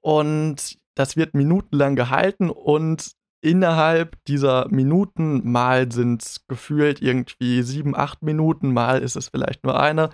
Und 0.00 0.78
das 0.94 1.16
wird 1.16 1.34
minutenlang 1.34 1.96
gehalten 1.96 2.50
und 2.50 3.12
innerhalb 3.40 4.22
dieser 4.26 4.68
Minuten, 4.68 5.50
mal 5.50 5.90
sind 5.90 6.22
es 6.22 6.46
gefühlt 6.48 7.00
irgendwie 7.00 7.62
sieben, 7.62 7.96
acht 7.96 8.22
Minuten, 8.22 8.74
mal 8.74 9.00
ist 9.00 9.16
es 9.16 9.28
vielleicht 9.28 9.64
nur 9.64 9.80
eine, 9.80 10.10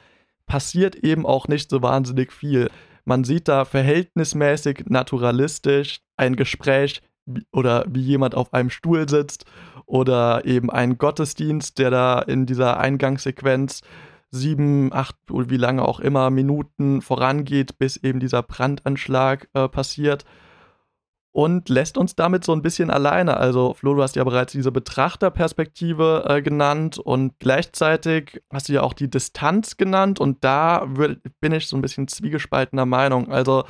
passiert 0.47 0.97
eben 0.97 1.27
auch 1.27 1.49
nicht 1.49 1.71
so 1.71 1.83
wahnsinnig 1.83 2.33
viel. 2.33 2.71
Man 3.05 3.25
sieht 3.25 3.49
da 3.49 3.65
verhältnismäßig 3.65 4.85
naturalistisch 4.87 6.01
ein 6.17 6.37
Gespräch 6.37 7.03
oder 7.53 7.85
wie 7.89 8.01
jemand 8.03 8.35
auf 8.35 8.53
einem 8.53 8.71
Stuhl 8.71 9.09
sitzt 9.09 9.45
oder 9.85 10.45
eben 10.45 10.71
ein 10.71 10.99
Gottesdienst, 10.99 11.79
der 11.79 11.91
da 11.91 12.21
in 12.21 12.47
dieser 12.47 12.79
Eingangssequenz 12.79 13.83
sieben, 14.31 14.93
acht, 14.93 15.17
wie 15.29 15.57
lange 15.57 15.87
auch 15.87 16.01
immer 16.01 16.31
Minuten 16.31 17.01
vorangeht, 17.01 17.79
bis 17.79 17.97
eben 17.97 18.21
dieser 18.21 18.43
Brandanschlag 18.43 19.49
äh, 19.55 19.69
passiert 19.69 20.25
und 21.37 21.69
lässt 21.69 21.99
uns 21.99 22.17
damit 22.17 22.45
so 22.45 22.55
ein 22.55 22.63
bisschen 22.63 22.91
alleine. 22.91 23.37
Also, 23.37 23.75
Flo, 23.75 23.93
du 23.93 24.03
hast 24.03 24.17
ja 24.17 24.25
bereits 24.25 24.53
diese 24.53 24.73
Betrachterperspektive 24.73 26.25
äh, 26.27 26.41
genannt 26.41 26.97
und 26.99 27.39
gleichzeitig 27.41 28.41
hast 28.51 28.71
du 28.71 28.73
ja 28.73 28.81
auch 28.81 28.95
die 28.95 29.11
Distanz 29.11 29.77
genannt 29.77 30.19
und 30.19 30.43
da 30.45 30.87
würd, 30.89 31.21
bin 31.43 31.53
ich 31.53 31.69
so 31.69 31.77
ein 31.77 31.83
bisschen 31.83 32.09
zwiegespaltener 32.09 32.87
Meinung. 32.87 33.31
Also, 33.31 33.65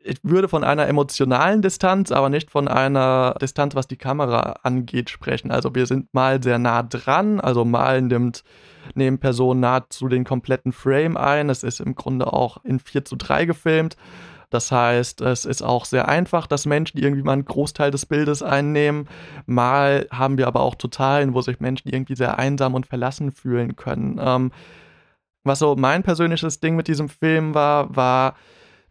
ich 0.00 0.18
würde 0.24 0.48
von 0.48 0.64
einer 0.64 0.88
emotionalen 0.88 1.62
Distanz, 1.62 2.10
aber 2.10 2.30
nicht 2.30 2.50
von 2.50 2.66
einer 2.66 3.36
Distanz, 3.40 3.76
was 3.76 3.86
die 3.86 3.96
Kamera 3.96 4.56
angeht, 4.64 5.08
sprechen. 5.08 5.52
Also, 5.52 5.72
wir 5.72 5.86
sind 5.86 6.12
mal 6.14 6.42
sehr 6.42 6.58
nah 6.58 6.82
dran, 6.82 7.38
also 7.38 7.64
mal 7.64 8.02
nimmt 8.02 8.42
nehmen 8.94 9.18
Personen 9.18 9.60
nahezu 9.60 10.08
den 10.08 10.24
kompletten 10.24 10.72
Frame 10.72 11.16
ein. 11.16 11.48
Es 11.48 11.62
ist 11.62 11.78
im 11.78 11.94
Grunde 11.94 12.32
auch 12.32 12.64
in 12.64 12.80
4 12.80 13.04
zu 13.04 13.14
3 13.14 13.44
gefilmt 13.44 13.96
Das 14.54 14.70
heißt, 14.70 15.20
es 15.20 15.44
ist 15.44 15.62
auch 15.62 15.84
sehr 15.84 16.06
einfach, 16.06 16.46
dass 16.46 16.64
Menschen 16.64 16.98
irgendwie 16.98 17.24
mal 17.24 17.32
einen 17.32 17.44
Großteil 17.44 17.90
des 17.90 18.06
Bildes 18.06 18.40
einnehmen. 18.40 19.08
Mal 19.46 20.06
haben 20.12 20.38
wir 20.38 20.46
aber 20.46 20.60
auch 20.60 20.76
Totalen, 20.76 21.34
wo 21.34 21.42
sich 21.42 21.58
Menschen 21.58 21.88
irgendwie 21.88 22.14
sehr 22.14 22.38
einsam 22.38 22.74
und 22.74 22.86
verlassen 22.86 23.32
fühlen 23.32 23.74
können. 23.74 24.20
Ähm, 24.22 24.52
was 25.42 25.58
so 25.58 25.74
mein 25.74 26.04
persönliches 26.04 26.60
Ding 26.60 26.76
mit 26.76 26.86
diesem 26.86 27.08
Film 27.08 27.52
war, 27.54 27.96
war, 27.96 28.36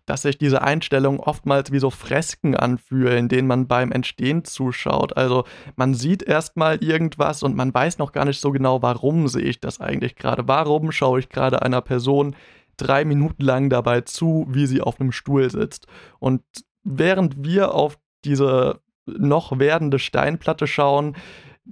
dass 0.05 0.23
sich 0.23 0.37
diese 0.37 0.61
Einstellungen 0.61 1.21
oftmals 1.21 1.71
wie 1.71 1.79
so 1.79 1.89
Fresken 1.89 2.57
anfühlen, 2.57 3.29
denen 3.29 3.47
man 3.47 3.67
beim 3.67 3.93
Entstehen 3.93 4.43
zuschaut. 4.43 5.15
Also 5.15 5.45
man 5.77 5.93
sieht 5.93 6.23
erstmal 6.23 6.83
irgendwas 6.83 7.41
und 7.41 7.55
man 7.55 7.73
weiß 7.73 7.99
noch 7.99 8.11
gar 8.11 8.25
nicht 8.25 8.41
so 8.41 8.51
genau, 8.51 8.81
warum 8.81 9.29
sehe 9.29 9.43
ich 9.43 9.61
das 9.61 9.79
eigentlich 9.79 10.17
gerade. 10.17 10.45
Warum 10.45 10.91
schaue 10.91 11.19
ich 11.19 11.29
gerade 11.29 11.61
einer 11.61 11.79
Person 11.79 12.35
drei 12.77 13.05
Minuten 13.05 13.43
lang 13.43 13.69
dabei 13.69 14.01
zu, 14.01 14.45
wie 14.49 14.67
sie 14.67 14.81
auf 14.81 14.99
einem 14.99 15.11
Stuhl 15.11 15.49
sitzt. 15.49 15.87
Und 16.19 16.41
während 16.83 17.43
wir 17.43 17.73
auf 17.73 17.97
diese 18.25 18.79
noch 19.05 19.59
werdende 19.59 19.99
Steinplatte 19.99 20.67
schauen, 20.67 21.15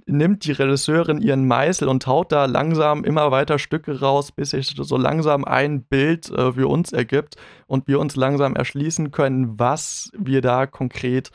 nimmt 0.06 0.44
die 0.44 0.52
Regisseurin 0.52 1.20
ihren 1.20 1.46
Meißel 1.46 1.88
und 1.88 2.06
haut 2.06 2.32
da 2.32 2.46
langsam 2.46 3.04
immer 3.04 3.30
weiter 3.30 3.58
Stücke 3.58 4.00
raus, 4.00 4.32
bis 4.32 4.50
sich 4.50 4.74
so 4.76 4.96
langsam 4.96 5.44
ein 5.44 5.84
Bild 5.84 6.30
äh, 6.30 6.52
für 6.52 6.68
uns 6.68 6.92
ergibt 6.92 7.36
und 7.66 7.88
wir 7.88 8.00
uns 8.00 8.16
langsam 8.16 8.56
erschließen 8.56 9.10
können, 9.10 9.58
was 9.58 10.10
wir 10.16 10.40
da 10.40 10.66
konkret 10.66 11.30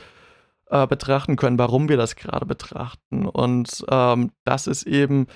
äh, 0.70 0.88
betrachten 0.88 1.36
können, 1.36 1.60
warum 1.60 1.88
wir 1.88 1.98
das 1.98 2.16
gerade 2.16 2.46
betrachten. 2.46 3.28
Und 3.28 3.86
ähm, 3.90 4.32
das 4.44 4.68
ist 4.68 4.84
eben 4.84 5.28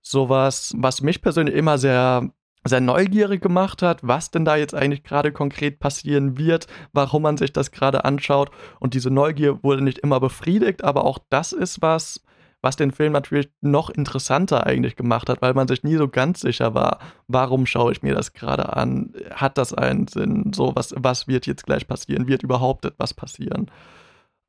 sowas, 0.00 0.74
was 0.76 1.02
mich 1.02 1.22
persönlich 1.22 1.54
immer 1.54 1.78
sehr 1.78 2.30
sehr 2.64 2.80
neugierig 2.80 3.42
gemacht 3.42 3.82
hat, 3.82 4.00
was 4.02 4.30
denn 4.30 4.44
da 4.44 4.56
jetzt 4.56 4.74
eigentlich 4.74 5.04
gerade 5.04 5.32
konkret 5.32 5.78
passieren 5.80 6.38
wird, 6.38 6.66
warum 6.92 7.22
man 7.22 7.36
sich 7.36 7.52
das 7.52 7.70
gerade 7.70 8.04
anschaut. 8.04 8.50
Und 8.80 8.94
diese 8.94 9.10
Neugier 9.10 9.62
wurde 9.62 9.82
nicht 9.82 9.98
immer 9.98 10.20
befriedigt, 10.20 10.82
aber 10.82 11.04
auch 11.04 11.18
das 11.28 11.52
ist 11.52 11.82
was, 11.82 12.24
was 12.62 12.76
den 12.76 12.90
Film 12.90 13.12
natürlich 13.12 13.50
noch 13.60 13.90
interessanter 13.90 14.66
eigentlich 14.66 14.96
gemacht 14.96 15.28
hat, 15.28 15.42
weil 15.42 15.52
man 15.52 15.68
sich 15.68 15.84
nie 15.84 15.96
so 15.96 16.08
ganz 16.08 16.40
sicher 16.40 16.74
war, 16.74 16.98
warum 17.28 17.66
schaue 17.66 17.92
ich 17.92 18.02
mir 18.02 18.14
das 18.14 18.32
gerade 18.32 18.74
an? 18.74 19.12
Hat 19.32 19.58
das 19.58 19.74
einen 19.74 20.08
Sinn? 20.08 20.52
So, 20.54 20.74
was, 20.74 20.94
was 20.96 21.28
wird 21.28 21.46
jetzt 21.46 21.66
gleich 21.66 21.86
passieren? 21.86 22.26
Wird 22.26 22.42
überhaupt 22.42 22.86
etwas 22.86 23.12
passieren? 23.12 23.70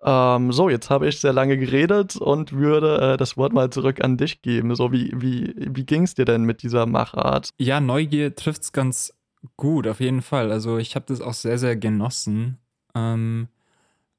Ähm, 0.07 0.51
so, 0.51 0.69
jetzt 0.69 0.91
habe 0.91 1.07
ich 1.07 1.19
sehr 1.19 1.33
lange 1.33 1.57
geredet 1.57 2.15
und 2.15 2.53
würde 2.53 3.13
äh, 3.13 3.17
das 3.17 3.37
Wort 3.37 3.53
mal 3.53 3.71
zurück 3.71 4.03
an 4.03 4.17
dich 4.17 4.43
geben. 4.43 4.75
So, 4.75 4.91
wie, 4.91 5.11
wie, 5.15 5.55
wie 5.57 5.85
ging 5.85 6.03
es 6.03 6.13
dir 6.13 6.25
denn 6.25 6.43
mit 6.43 6.61
dieser 6.61 6.85
Machart? 6.85 7.49
Ja, 7.57 7.81
Neugier 7.81 8.35
trifft 8.35 8.61
es 8.61 8.71
ganz 8.71 9.13
gut, 9.57 9.87
auf 9.87 9.99
jeden 9.99 10.21
Fall. 10.21 10.51
Also 10.51 10.77
ich 10.77 10.95
habe 10.95 11.05
das 11.07 11.21
auch 11.21 11.33
sehr, 11.33 11.57
sehr 11.57 11.75
genossen. 11.75 12.59
Ähm, 12.93 13.47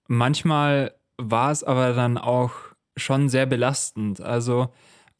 manchmal 0.08 0.92
war 1.18 1.52
es 1.52 1.62
aber 1.62 1.92
dann 1.92 2.18
auch 2.18 2.52
schon 2.96 3.28
sehr 3.28 3.46
belastend. 3.46 4.20
Also 4.20 4.68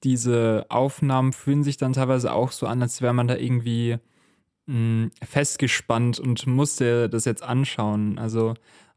diese 0.02 0.66
Aufnahmen 0.68 1.32
fühlen 1.32 1.62
sich 1.62 1.76
dann 1.76 1.92
teilweise 1.92 2.32
auch 2.32 2.50
so 2.50 2.66
an, 2.66 2.82
als 2.82 3.02
wäre 3.02 3.14
man 3.14 3.28
da 3.28 3.36
irgendwie 3.36 3.98
mh, 4.66 4.74
hm, 4.74 5.10
festgespannt 5.22 6.18
und 6.18 6.46
musste 6.48 7.08
das 7.08 7.24
jetzt 7.24 7.44
anschauen. 7.44 8.18
Also 8.18 8.54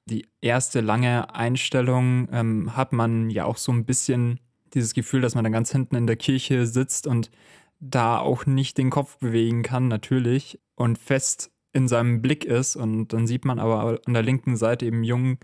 die 0.10 0.28
erste 0.42 0.82
lange 0.82 1.34
Einstellung 1.34 2.28
ähm, 2.32 2.76
hat 2.76 2.94
man 2.94 3.30
ja 3.30 3.46
auch 3.46 3.58
so 3.58 3.72
ein 3.72 3.86
bisschen 3.86 4.40
dieses 4.74 4.94
Gefühl, 4.94 5.22
dass 5.22 5.36
man 5.36 5.44
dann 5.44 5.54
ganz 5.54 5.72
hinten 5.72 5.96
in 5.96 6.08
der 6.08 6.16
Kirche 6.16 6.66
sitzt 6.66 7.08
und 7.08 7.32
da 7.80 8.20
auch 8.20 8.46
nicht 8.46 8.78
den 8.78 8.90
Kopf 8.90 9.18
bewegen 9.18 9.64
kann, 9.64 9.88
natürlich, 9.88 10.60
und 10.76 10.98
fest 10.98 11.52
in 11.72 11.88
seinem 11.88 12.22
Blick 12.22 12.46
ist. 12.46 12.76
Und 12.76 13.10
dann 13.14 13.28
sieht 13.28 13.46
man 13.46 13.60
aber 13.60 14.00
an 14.06 14.14
der 14.14 14.24
linken 14.24 14.58
Seite 14.58 14.86
eben 14.86 15.04
Jungen, 15.04 15.38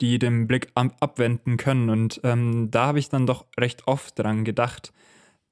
die 0.00 0.18
den 0.18 0.46
Blick 0.46 0.68
abwenden 0.74 1.56
können. 1.56 1.90
Und 1.90 2.20
ähm, 2.24 2.70
da 2.70 2.86
habe 2.86 2.98
ich 2.98 3.08
dann 3.08 3.26
doch 3.26 3.46
recht 3.58 3.86
oft 3.86 4.18
dran 4.18 4.44
gedacht, 4.44 4.92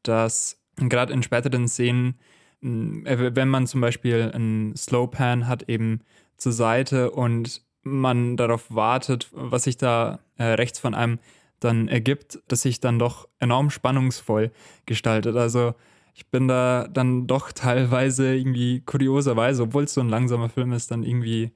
dass 0.03 0.61
gerade 0.77 1.12
in 1.12 1.23
späteren 1.23 1.69
Szenen, 1.69 2.15
äh, 2.62 3.35
wenn 3.35 3.49
man 3.49 3.67
zum 3.67 3.81
Beispiel 3.81 4.31
einen 4.35 4.75
Slowpan 4.77 5.47
hat, 5.47 5.69
eben 5.69 6.00
zur 6.37 6.53
Seite 6.53 7.11
und 7.11 7.62
man 7.83 8.37
darauf 8.37 8.75
wartet, 8.75 9.29
was 9.33 9.65
sich 9.65 9.77
da 9.77 10.21
äh, 10.37 10.45
rechts 10.45 10.79
von 10.79 10.95
einem 10.95 11.19
dann 11.61 11.89
ergibt, 11.89 12.41
dass 12.49 12.63
sich 12.63 12.81
dann 12.81 12.99
doch 12.99 13.29
enorm 13.39 13.71
spannungsvoll 13.71 14.51
gestaltet. 14.87 15.37
Also 15.37 15.75
ich 16.15 16.27
bin 16.27 16.49
da 16.49 16.89
dann 16.89 17.27
doch 17.27 17.53
teilweise 17.53 18.35
irgendwie 18.35 18.81
kurioserweise, 18.81 19.65
obwohl 19.65 19.85
es 19.85 19.95
so 19.95 20.01
ein 20.01 20.09
langsamer 20.09 20.49
Film 20.49 20.73
ist, 20.73 20.91
dann 20.91 21.03
irgendwie 21.03 21.53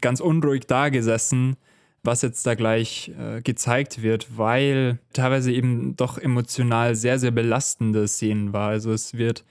ganz 0.00 0.20
unruhig 0.20 0.66
da 0.66 0.88
gesessen, 0.88 1.56
was 2.02 2.22
jetzt 2.22 2.46
da 2.46 2.54
gleich 2.54 3.12
äh, 3.18 3.40
gezeigt 3.40 4.02
wird, 4.02 4.36
weil 4.36 4.98
teilweise 5.12 5.52
eben 5.52 5.96
doch 5.96 6.18
emotional 6.18 6.94
sehr, 6.94 7.18
sehr 7.18 7.30
belastende 7.30 8.06
Szenen 8.08 8.52
war. 8.52 8.68
Also 8.68 8.92
es 8.92 9.14
wird 9.14 9.44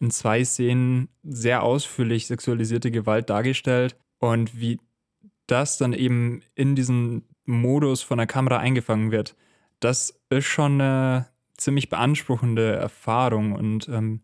in 0.00 0.10
zwei 0.10 0.44
Szenen 0.44 1.08
sehr 1.22 1.62
ausführlich 1.62 2.26
sexualisierte 2.26 2.90
Gewalt 2.90 3.30
dargestellt 3.30 3.96
und 4.18 4.58
wie 4.58 4.80
das 5.50 5.78
dann 5.78 5.92
eben 5.92 6.42
in 6.54 6.74
diesen 6.74 7.24
Modus 7.44 8.02
von 8.02 8.18
der 8.18 8.26
Kamera 8.26 8.58
eingefangen 8.58 9.10
wird, 9.10 9.36
das 9.80 10.20
ist 10.28 10.46
schon 10.46 10.80
eine 10.80 11.26
ziemlich 11.56 11.88
beanspruchende 11.88 12.76
Erfahrung. 12.76 13.52
Und 13.52 13.88
ähm, 13.88 14.20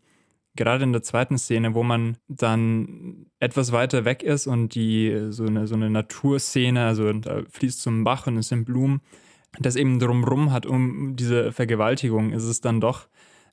gerade 0.55 0.83
in 0.83 0.93
der 0.93 1.03
zweiten 1.03 1.37
Szene, 1.37 1.73
wo 1.73 1.83
man 1.83 2.17
dann 2.27 3.27
etwas 3.39 3.71
weiter 3.71 4.05
weg 4.05 4.23
ist 4.23 4.47
und 4.47 4.75
die 4.75 5.27
so 5.29 5.45
eine, 5.45 5.67
so 5.67 5.75
eine 5.75 5.89
Naturszene, 5.89 6.85
also 6.85 7.11
da 7.13 7.43
fließt 7.49 7.81
zum 7.81 8.03
Bach 8.03 8.27
und 8.27 8.37
es 8.37 8.49
sind 8.49 8.65
Blumen, 8.65 9.01
das 9.59 9.75
eben 9.75 9.99
drumrum 9.99 10.51
hat 10.51 10.65
um 10.65 11.15
diese 11.15 11.51
Vergewaltigung, 11.51 12.31
ist 12.31 12.43
es 12.43 12.61
dann 12.61 12.81
doch 12.81 13.07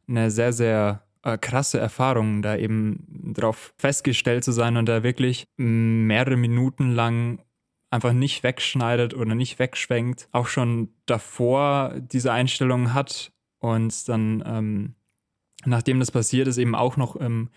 eine 0.09 0.31
sehr, 0.31 0.53
sehr 0.53 1.03
äh, 1.23 1.39
krasse 1.39 1.79
Erfahrung, 1.79 2.43
da 2.43 2.57
eben 2.57 3.33
drauf 3.35 3.73
festgestellt 3.79 4.45
zu 4.45 4.53
sein 4.53 4.77
und 4.77 4.87
da 4.87 5.03
wirklich 5.03 5.47
mehrere 5.57 6.37
Minuten 6.37 6.91
lang 6.91 7.39
einfach 7.95 8.13
nicht 8.13 8.43
wegschneidet 8.43 9.15
oder 9.15 9.37
nicht 9.37 9.61
wegschwenkt, 9.61 10.29
auch 10.33 10.49
schon 10.49 10.89
davor 11.07 11.95
diese 11.97 12.33
Einstellung 12.33 12.93
hat 12.93 13.33
und 13.61 14.09
dann, 14.09 14.43
ähm, 14.45 14.95
nachdem 15.65 16.01
das 16.01 16.11
passiert 16.11 16.49
ist, 16.49 16.59
eben 16.59 16.75
auch 16.75 16.97
noch 16.97 17.21
ähm, 17.21 17.51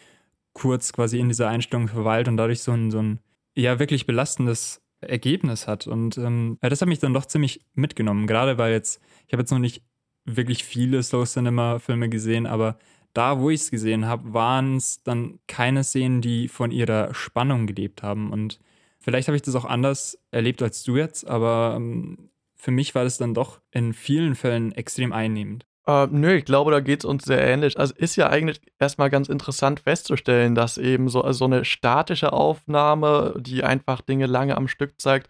kurz 0.53 0.93
quasi 0.93 1.19
in 1.19 1.27
dieser 1.27 1.49
Einstellung 1.49 1.87
verweilt 1.87 2.27
und 2.27 2.37
dadurch 2.37 2.61
so 2.61 2.71
ein, 2.71 2.91
so 2.91 2.99
ein 2.99 3.19
ja 3.55 3.79
wirklich 3.79 4.05
belastendes 4.05 4.83
Ergebnis 5.01 5.67
hat. 5.67 5.87
Und 5.87 6.19
ähm, 6.19 6.59
das 6.61 6.81
hat 6.81 6.87
mich 6.87 6.99
dann 6.99 7.15
doch 7.15 7.25
ziemlich 7.25 7.61
mitgenommen, 7.73 8.27
gerade 8.27 8.59
weil 8.59 8.73
jetzt, 8.73 9.01
ich 9.25 9.33
habe 9.33 9.41
jetzt 9.41 9.51
noch 9.51 9.59
nicht 9.59 9.81
wirklich 10.23 10.63
viele 10.63 11.01
Slow 11.01 11.25
Cinema-Filme 11.25 12.09
gesehen, 12.09 12.45
aber 12.45 12.77
da, 13.13 13.39
wo 13.39 13.49
ich 13.49 13.61
es 13.61 13.71
gesehen 13.71 14.05
habe, 14.05 14.33
waren 14.35 14.75
es 14.75 15.01
dann 15.01 15.39
keine 15.47 15.83
Szenen, 15.83 16.21
die 16.21 16.47
von 16.47 16.69
ihrer 16.69 17.11
Spannung 17.15 17.65
gelebt 17.65 18.03
haben. 18.03 18.31
Und 18.31 18.59
Vielleicht 19.07 19.29
habe 19.29 19.37
ich 19.37 19.41
das 19.41 19.55
auch 19.55 19.63
anders 19.63 20.19
erlebt 20.31 20.61
als 20.61 20.83
du 20.83 20.97
jetzt, 20.97 21.25
aber 21.29 21.75
ähm, 21.77 22.29
für 22.57 22.71
mich 22.71 22.93
war 22.93 23.05
das 23.05 23.17
dann 23.17 23.33
doch 23.33 23.61
in 23.71 23.93
vielen 23.93 24.35
Fällen 24.35 24.73
extrem 24.73 25.13
einnehmend. 25.13 25.65
Äh, 25.85 26.07
nö, 26.07 26.33
ich 26.33 26.43
glaube, 26.43 26.71
da 26.71 26.81
geht 26.81 26.99
es 26.99 27.05
uns 27.05 27.23
sehr 27.23 27.39
ähnlich. 27.39 27.79
Also 27.79 27.93
ist 27.95 28.17
ja 28.17 28.27
eigentlich 28.27 28.59
erstmal 28.79 29.09
ganz 29.09 29.29
interessant 29.29 29.79
festzustellen, 29.79 30.55
dass 30.55 30.77
eben 30.77 31.07
so, 31.07 31.21
also 31.21 31.37
so 31.37 31.45
eine 31.45 31.63
statische 31.63 32.33
Aufnahme, 32.33 33.35
die 33.39 33.63
einfach 33.63 34.01
Dinge 34.01 34.25
lange 34.25 34.57
am 34.57 34.67
Stück 34.67 34.99
zeigt, 34.99 35.29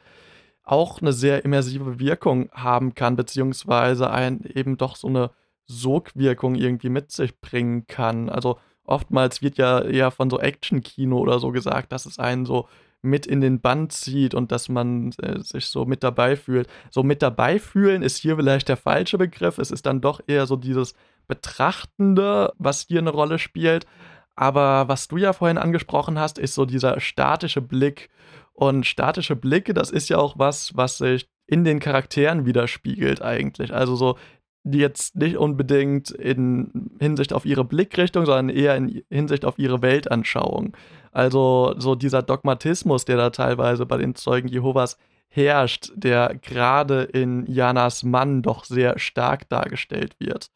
auch 0.63 0.99
eine 0.99 1.13
sehr 1.13 1.45
immersive 1.45 1.99
Wirkung 1.99 2.49
haben 2.53 2.95
kann, 2.95 3.15
beziehungsweise 3.15 4.09
ein 4.09 4.41
eben 4.41 4.77
doch 4.77 4.95
so 4.95 5.07
eine 5.07 5.29
Sogwirkung 5.67 6.55
irgendwie 6.55 6.89
mit 6.89 7.11
sich 7.11 7.39
bringen 7.39 7.85
kann. 7.85 8.27
Also 8.29 8.57
oftmals 8.87 9.41
wird 9.41 9.57
ja 9.57 9.81
eher 9.81 10.11
von 10.11 10.29
so 10.29 10.39
Action-Kino 10.39 11.17
oder 11.17 11.39
so 11.39 11.51
gesagt, 11.51 11.91
dass 11.91 12.05
es 12.05 12.17
einen 12.17 12.45
so 12.45 12.67
mit 13.01 13.27
in 13.27 13.41
den 13.41 13.61
Band 13.61 13.91
zieht 13.91 14.33
und 14.33 14.51
dass 14.51 14.69
man 14.69 15.11
äh, 15.21 15.39
sich 15.39 15.67
so 15.67 15.85
mit 15.85 16.03
dabei 16.03 16.35
fühlt. 16.35 16.67
So 16.89 17.03
mit 17.03 17.21
dabei 17.21 17.59
fühlen 17.59 18.01
ist 18.01 18.17
hier 18.17 18.35
vielleicht 18.37 18.69
der 18.69 18.77
falsche 18.77 19.17
Begriff. 19.17 19.59
Es 19.59 19.71
ist 19.71 19.85
dann 19.85 20.01
doch 20.01 20.21
eher 20.25 20.47
so 20.47 20.55
dieses 20.55 20.95
Betrachtende, 21.27 22.53
was 22.57 22.87
hier 22.87 22.99
eine 22.99 23.11
Rolle 23.11 23.39
spielt. 23.39 23.85
Aber 24.35 24.87
was 24.87 25.07
du 25.07 25.17
ja 25.17 25.33
vorhin 25.33 25.57
angesprochen 25.57 26.19
hast, 26.19 26.37
ist 26.37 26.55
so 26.55 26.65
dieser 26.65 26.99
statische 26.99 27.61
Blick. 27.61 28.09
Und 28.53 28.87
statische 28.87 29.35
Blicke, 29.35 29.75
das 29.75 29.91
ist 29.91 30.09
ja 30.09 30.17
auch 30.17 30.39
was, 30.39 30.75
was 30.75 30.97
sich 30.97 31.29
in 31.45 31.63
den 31.63 31.79
Charakteren 31.79 32.45
widerspiegelt 32.45 33.21
eigentlich. 33.21 33.73
Also 33.73 33.95
so 33.95 34.17
jetzt 34.63 35.15
nicht 35.15 35.37
unbedingt 35.37 36.11
in 36.11 36.91
Hinsicht 36.99 37.33
auf 37.33 37.45
ihre 37.45 37.63
Blickrichtung, 37.63 38.25
sondern 38.25 38.49
eher 38.49 38.75
in 38.75 39.03
Hinsicht 39.09 39.45
auf 39.45 39.57
ihre 39.57 39.81
Weltanschauung. 39.81 40.75
Also 41.11 41.73
so 41.77 41.95
dieser 41.95 42.21
Dogmatismus, 42.21 43.05
der 43.05 43.17
da 43.17 43.29
teilweise 43.29 43.85
bei 43.85 43.97
den 43.97 44.15
Zeugen 44.15 44.47
Jehovas 44.47 44.97
herrscht, 45.29 45.91
der 45.95 46.35
gerade 46.41 47.03
in 47.03 47.45
Janas 47.47 48.03
Mann 48.03 48.41
doch 48.41 48.65
sehr 48.65 48.99
stark 48.99 49.49
dargestellt 49.49 50.15
wird, 50.19 50.51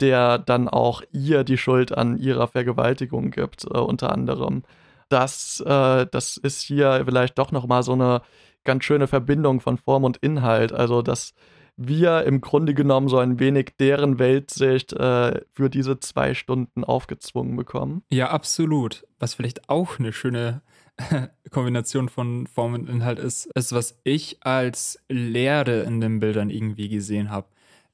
der 0.00 0.38
dann 0.38 0.68
auch 0.68 1.02
ihr 1.12 1.44
die 1.44 1.58
Schuld 1.58 1.96
an 1.96 2.18
ihrer 2.18 2.48
Vergewaltigung 2.48 3.30
gibt, 3.30 3.64
äh, 3.64 3.78
unter 3.78 4.12
anderem. 4.12 4.62
das, 5.08 5.60
äh, 5.66 6.06
das 6.10 6.38
ist 6.38 6.62
hier 6.62 7.02
vielleicht 7.04 7.38
doch 7.38 7.52
nochmal 7.52 7.82
so 7.82 7.92
eine 7.92 8.22
ganz 8.64 8.84
schöne 8.84 9.06
Verbindung 9.06 9.60
von 9.60 9.76
Form 9.76 10.04
und 10.04 10.16
Inhalt. 10.18 10.72
Also, 10.72 11.02
dass 11.02 11.34
wir 11.76 12.24
im 12.24 12.40
Grunde 12.40 12.74
genommen 12.74 13.08
so 13.08 13.18
ein 13.18 13.38
wenig 13.38 13.72
deren 13.78 14.18
Weltsicht 14.18 14.92
äh, 14.92 15.40
für 15.52 15.70
diese 15.70 15.98
zwei 16.00 16.34
Stunden 16.34 16.84
aufgezwungen 16.84 17.56
bekommen. 17.56 18.02
Ja, 18.10 18.30
absolut. 18.30 19.06
Was 19.18 19.34
vielleicht 19.34 19.68
auch 19.68 19.98
eine 19.98 20.12
schöne 20.12 20.62
Kombination 21.50 22.08
von 22.08 22.46
Form 22.46 22.74
und 22.74 22.88
Inhalt 22.88 23.18
ist, 23.18 23.46
ist, 23.54 23.72
was 23.72 23.98
ich 24.04 24.38
als 24.40 24.98
Leere 25.08 25.82
in 25.82 26.00
den 26.00 26.20
Bildern 26.20 26.50
irgendwie 26.50 26.88
gesehen 26.88 27.30
habe. 27.30 27.48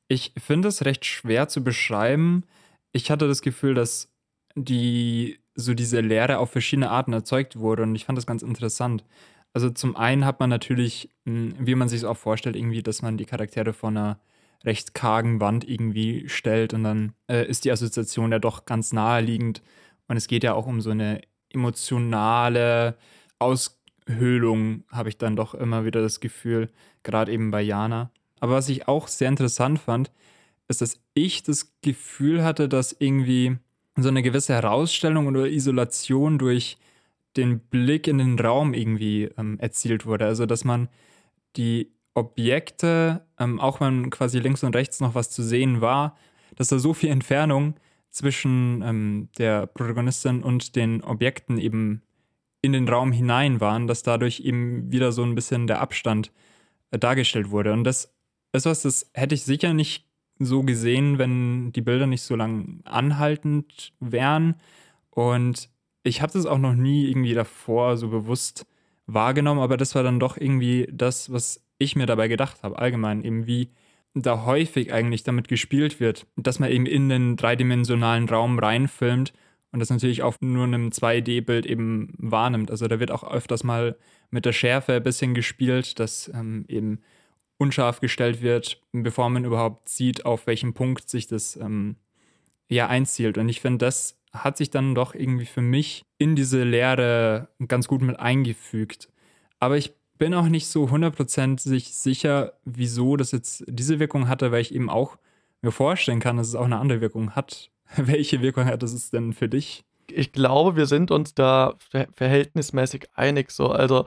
Ich 0.09 0.33
finde 0.39 0.69
es 0.69 0.85
recht 0.85 1.05
schwer 1.05 1.49
zu 1.49 1.63
beschreiben. 1.63 2.45
Ich 2.93 3.11
hatte 3.11 3.29
das 3.29 3.43
Gefühl, 3.43 3.75
dass 3.75 4.11
die 4.55 5.39
so 5.55 5.75
diese 5.75 6.01
Leere 6.01 6.39
auf 6.39 6.51
verschiedene 6.51 6.91
Arten 6.91 7.13
erzeugt 7.13 7.59
wurde 7.59 7.83
und 7.83 7.95
ich 7.95 8.05
fand 8.05 8.17
das 8.17 8.27
ganz 8.27 8.43
interessant. 8.43 9.05
Also 9.53 9.71
zum 9.71 9.97
einen 9.97 10.25
hat 10.25 10.41
man 10.41 10.51
natürlich, 10.51 11.11
hm, 11.25 11.55
wie 11.59 11.75
man 11.75 11.89
sich 11.89 11.99
es 11.99 12.05
auch 12.05 12.17
vorstellt, 12.17 12.57
irgendwie, 12.57 12.83
dass 12.83 13.03
man 13.03 13.17
die 13.17 13.25
Charaktere 13.25 13.73
vor 13.73 13.91
einer 13.91 14.21
recht 14.65 14.95
kargen 14.95 15.41
Wand 15.41 15.69
irgendwie 15.69 16.29
stellt 16.29 16.75
und 16.75 16.85
dann 16.85 17.13
äh, 17.29 17.47
ist 17.47 17.65
die 17.65 17.71
Assoziation 17.71 18.33
ja 18.33 18.39
doch 18.39 18.65
ganz 18.65 18.93
naheliegend 18.93 19.63
und 20.09 20.17
es 20.17 20.27
geht 20.27 20.43
ja 20.43 20.55
auch 20.55 20.67
um 20.67 20.81
so 20.81 20.91
eine 20.91 21.21
emotionale 21.51 22.97
Aushöhlung, 23.39 24.85
habe 24.91 25.09
ich 25.09 25.19
dann 25.19 25.37
doch 25.37 25.55
immer 25.55 25.85
wieder 25.85 26.03
das 26.03 26.21
Gefühl, 26.21 26.71
gerade 27.03 27.33
eben 27.33 27.51
bei 27.51 27.63
Jana. 27.63 28.11
Aber 28.41 28.55
was 28.55 28.69
ich 28.69 28.89
auch 28.89 29.09
sehr 29.09 29.29
interessant 29.29 29.79
fand, 29.79 30.11
ist, 30.69 30.81
dass 30.81 31.01
ich 31.15 31.43
das 31.43 31.73
Gefühl 31.83 32.45
hatte, 32.45 32.69
dass 32.69 32.93
irgendwie 32.99 33.57
so 33.97 34.09
eine 34.09 34.23
gewisse 34.23 34.55
Herausstellung 34.55 35.27
oder 35.27 35.47
Isolation 35.47 36.39
durch 36.39 36.79
den 37.37 37.61
Blick 37.61 38.07
in 38.07 38.19
den 38.19 38.39
Raum 38.39 38.75
irgendwie 38.75 39.25
ähm, 39.37 39.59
erzielt 39.61 40.07
wurde. 40.07 40.27
Also, 40.27 40.47
dass 40.47 40.65
man 40.65 40.89
die 41.57 41.93
Objekte, 42.15 43.27
ähm, 43.39 43.61
auch 43.61 43.81
wenn 43.81 44.11
quasi 44.11 44.39
links 44.39 44.65
und 44.65 44.75
rechts 44.75 45.01
noch 45.01 45.15
was 45.15 45.31
zu 45.31 45.43
sehen 45.43 45.81
war, 45.81 46.17
dass 46.57 46.69
da 46.69 46.79
so 46.79 46.95
viel 46.95 47.11
Entfernung 47.11 47.75
zwischen 48.11 48.83
ähm, 48.83 49.29
der 49.39 49.67
Protagonistin 49.67 50.43
und 50.43 50.75
den 50.75 51.05
Objekten 51.05 51.59
eben 51.59 52.03
in 52.61 52.73
den 52.73 52.89
Raum 52.89 53.13
hinein 53.13 53.61
waren, 53.61 53.87
dass 53.87 54.03
dadurch 54.03 54.41
eben 54.41 54.91
wieder 54.91 55.13
so 55.13 55.23
ein 55.23 55.35
bisschen 55.35 55.67
der 55.67 55.81
Abstand 55.81 56.33
äh, 56.91 56.99
dargestellt 56.99 57.51
wurde. 57.51 57.73
Und 57.73 57.85
das 57.85 58.13
ist 58.53 58.67
was, 58.67 58.83
das 58.83 59.11
hätte 59.15 59.35
ich 59.35 59.45
sicher 59.45 59.75
nicht 59.75 60.09
so 60.41 60.63
gesehen, 60.63 61.19
wenn 61.19 61.73
die 61.73 61.81
Bilder 61.81 62.07
nicht 62.07 62.23
so 62.23 62.35
lang 62.35 62.81
anhaltend 62.85 63.93
wären. 64.01 64.57
Und 65.11 65.69
ich 66.03 66.23
habe 66.23 66.33
das 66.33 66.47
auch 66.47 66.59
noch 66.59 66.75
nie 66.75 67.09
irgendwie 67.09 67.35
davor 67.35 67.97
so 67.97 68.09
bewusst 68.09 68.67
wahrgenommen, 69.07 69.61
aber 69.61 69.77
das 69.77 69.95
war 69.95 70.03
dann 70.03 70.21
doch 70.21 70.37
irgendwie 70.37 70.89
das, 70.93 71.33
was 71.33 71.65
ich 71.79 71.97
mir 71.97 72.07
dabei 72.07 72.29
gedacht 72.29 72.63
habe, 72.63 72.79
allgemein, 72.79 73.25
eben 73.25 73.47
wie 73.47 73.71
da 74.15 74.45
häufig 74.45 74.93
eigentlich 74.93 75.23
damit 75.23 75.49
gespielt 75.49 76.01
wird, 76.01 76.27
dass 76.37 76.59
man 76.59 76.71
eben 76.71 76.87
in 76.87 77.09
den 77.09 77.37
dreidimensionalen 77.37 78.29
Raum 78.29 78.59
reinfilmt 78.59 79.33
und 79.71 79.81
das 79.81 79.91
natürlich 79.91 80.23
auf 80.23 80.41
nur 80.41 80.65
einem 80.65 80.89
2D-Bild 80.89 81.67
eben 81.67 82.15
wahrnimmt. 82.19 82.71
Also 82.71 82.89
da 82.89 83.01
wird 83.01 83.11
auch 83.11 83.23
öfters 83.23 83.65
mal 83.65 83.97
mit 84.31 84.45
der 84.45 84.53
Schärfe 84.53 84.95
ein 84.95 85.03
bisschen 85.03 85.35
gespielt, 85.35 85.99
dass 85.99 86.31
ähm, 86.35 86.65
eben 86.69 87.01
unscharf 87.59 88.01
gestellt 88.01 88.41
wird, 88.41 88.81
bevor 88.93 89.29
man 89.31 89.45
überhaupt 89.45 89.89
sieht, 89.89 90.25
auf 90.25 90.47
welchem 90.47 90.75
Punkt 90.75 91.09
sich 91.09 91.27
das 91.27 91.57
ähm, 91.57 91.97
ja 92.69 92.87
einzielt. 92.87 93.37
Und 93.37 93.49
ich 93.49 93.61
finde, 93.61 93.79
das 93.85 94.18
hat 94.33 94.57
sich 94.57 94.71
dann 94.71 94.95
doch 94.95 95.15
irgendwie 95.15 95.47
für 95.47 95.63
mich 95.63 96.05
in 96.19 96.37
diese 96.37 96.63
Lehre 96.65 97.49
ganz 97.67 97.89
gut 97.89 98.03
mit 98.03 98.19
eingefügt. 98.19 99.09
Aber 99.59 99.77
ich 99.77 99.95
bin 100.19 100.35
auch 100.35 100.49
nicht 100.49 100.67
so 100.67 100.91
hundertprozentig 100.91 101.95
sicher, 101.95 102.55
wieso 102.65 103.17
das 103.17 103.33
jetzt 103.33 103.65
diese 103.67 103.99
Wirkung 103.99 104.29
hatte, 104.29 104.53
weil 104.53 104.61
ich 104.61 104.75
eben 104.75 104.91
auch 104.91 105.17
mir 105.63 105.73
vorstellen 105.73 106.21
kann, 106.21 106.37
dass 106.37 106.49
es 106.49 106.55
auch 106.55 106.65
eine 106.65 106.79
andere 106.79 107.01
Wirkung 107.01 107.35
hat. 107.35 107.71
Welche 107.97 108.43
Wirkung 108.43 108.65
hat 108.67 108.83
es 108.83 109.11
denn 109.11 109.33
für 109.33 109.49
dich? 109.49 109.85
Ich 110.11 110.33
glaube, 110.33 110.77
wir 110.77 110.87
sind 110.87 111.11
uns 111.11 111.35
da 111.35 111.75
ver 111.91 112.09
verhältnismäßig 112.15 113.09
einig. 113.15 113.51
So, 113.51 113.69
also 113.69 114.07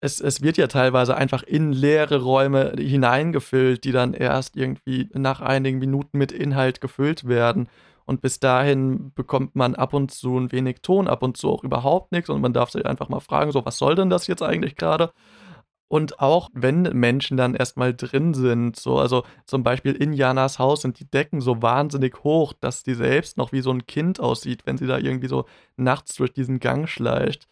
es, 0.00 0.20
es 0.20 0.42
wird 0.42 0.56
ja 0.56 0.66
teilweise 0.66 1.16
einfach 1.16 1.42
in 1.42 1.72
leere 1.72 2.22
Räume 2.22 2.72
hineingefüllt, 2.76 3.84
die 3.84 3.92
dann 3.92 4.14
erst 4.14 4.56
irgendwie 4.56 5.08
nach 5.12 5.40
einigen 5.40 5.78
Minuten 5.78 6.18
mit 6.18 6.32
Inhalt 6.32 6.80
gefüllt 6.80 7.28
werden. 7.28 7.68
Und 8.06 8.22
bis 8.22 8.38
dahin 8.38 9.12
bekommt 9.14 9.56
man 9.56 9.74
ab 9.74 9.92
und 9.92 10.12
zu 10.12 10.38
ein 10.38 10.52
wenig 10.52 10.80
Ton, 10.80 11.08
ab 11.08 11.22
und 11.22 11.36
zu 11.36 11.50
auch 11.50 11.64
überhaupt 11.64 12.12
nichts. 12.12 12.30
Und 12.30 12.40
man 12.40 12.52
darf 12.52 12.70
sich 12.70 12.86
einfach 12.86 13.08
mal 13.08 13.20
fragen, 13.20 13.52
so, 13.52 13.66
was 13.66 13.78
soll 13.78 13.96
denn 13.96 14.10
das 14.10 14.28
jetzt 14.28 14.42
eigentlich 14.42 14.76
gerade? 14.76 15.10
Und 15.88 16.18
auch 16.20 16.48
wenn 16.52 16.82
Menschen 16.82 17.36
dann 17.36 17.54
erstmal 17.54 17.94
drin 17.94 18.34
sind, 18.34 18.76
so, 18.76 18.98
also 18.98 19.24
zum 19.44 19.62
Beispiel 19.62 19.92
in 19.92 20.12
Janas 20.12 20.58
Haus 20.58 20.82
sind 20.82 20.98
die 20.98 21.08
Decken 21.08 21.40
so 21.40 21.62
wahnsinnig 21.62 22.24
hoch, 22.24 22.52
dass 22.60 22.82
die 22.82 22.94
selbst 22.94 23.36
noch 23.36 23.52
wie 23.52 23.60
so 23.60 23.70
ein 23.70 23.86
Kind 23.86 24.18
aussieht, 24.18 24.62
wenn 24.66 24.78
sie 24.78 24.88
da 24.88 24.98
irgendwie 24.98 25.28
so 25.28 25.44
nachts 25.76 26.16
durch 26.16 26.32
diesen 26.32 26.58
Gang 26.58 26.88
schleicht. 26.88 27.48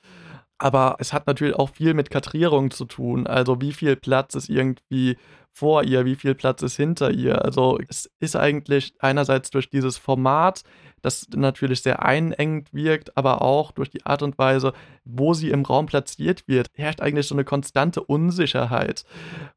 Aber 0.58 0.96
es 0.98 1.12
hat 1.12 1.26
natürlich 1.26 1.54
auch 1.56 1.70
viel 1.70 1.94
mit 1.94 2.10
Kadrierung 2.10 2.70
zu 2.70 2.86
tun. 2.86 3.26
Also 3.26 3.60
wie 3.60 3.72
viel 3.72 3.96
Platz 3.96 4.34
ist 4.34 4.48
irgendwie 4.48 5.16
vor 5.54 5.84
ihr, 5.84 6.04
wie 6.04 6.16
viel 6.16 6.34
Platz 6.34 6.62
ist 6.62 6.76
hinter 6.76 7.12
ihr. 7.12 7.44
Also 7.44 7.78
es 7.88 8.10
ist 8.18 8.34
eigentlich 8.34 8.94
einerseits 8.98 9.50
durch 9.50 9.70
dieses 9.70 9.96
Format 9.96 10.64
das 11.04 11.28
natürlich 11.36 11.82
sehr 11.82 12.02
einengend 12.02 12.72
wirkt, 12.72 13.16
aber 13.16 13.42
auch 13.42 13.72
durch 13.72 13.90
die 13.90 14.06
Art 14.06 14.22
und 14.22 14.38
Weise, 14.38 14.72
wo 15.04 15.34
sie 15.34 15.50
im 15.50 15.62
Raum 15.62 15.84
platziert 15.84 16.48
wird, 16.48 16.68
herrscht 16.72 17.02
eigentlich 17.02 17.28
so 17.28 17.34
eine 17.34 17.44
konstante 17.44 18.02
Unsicherheit, 18.02 19.04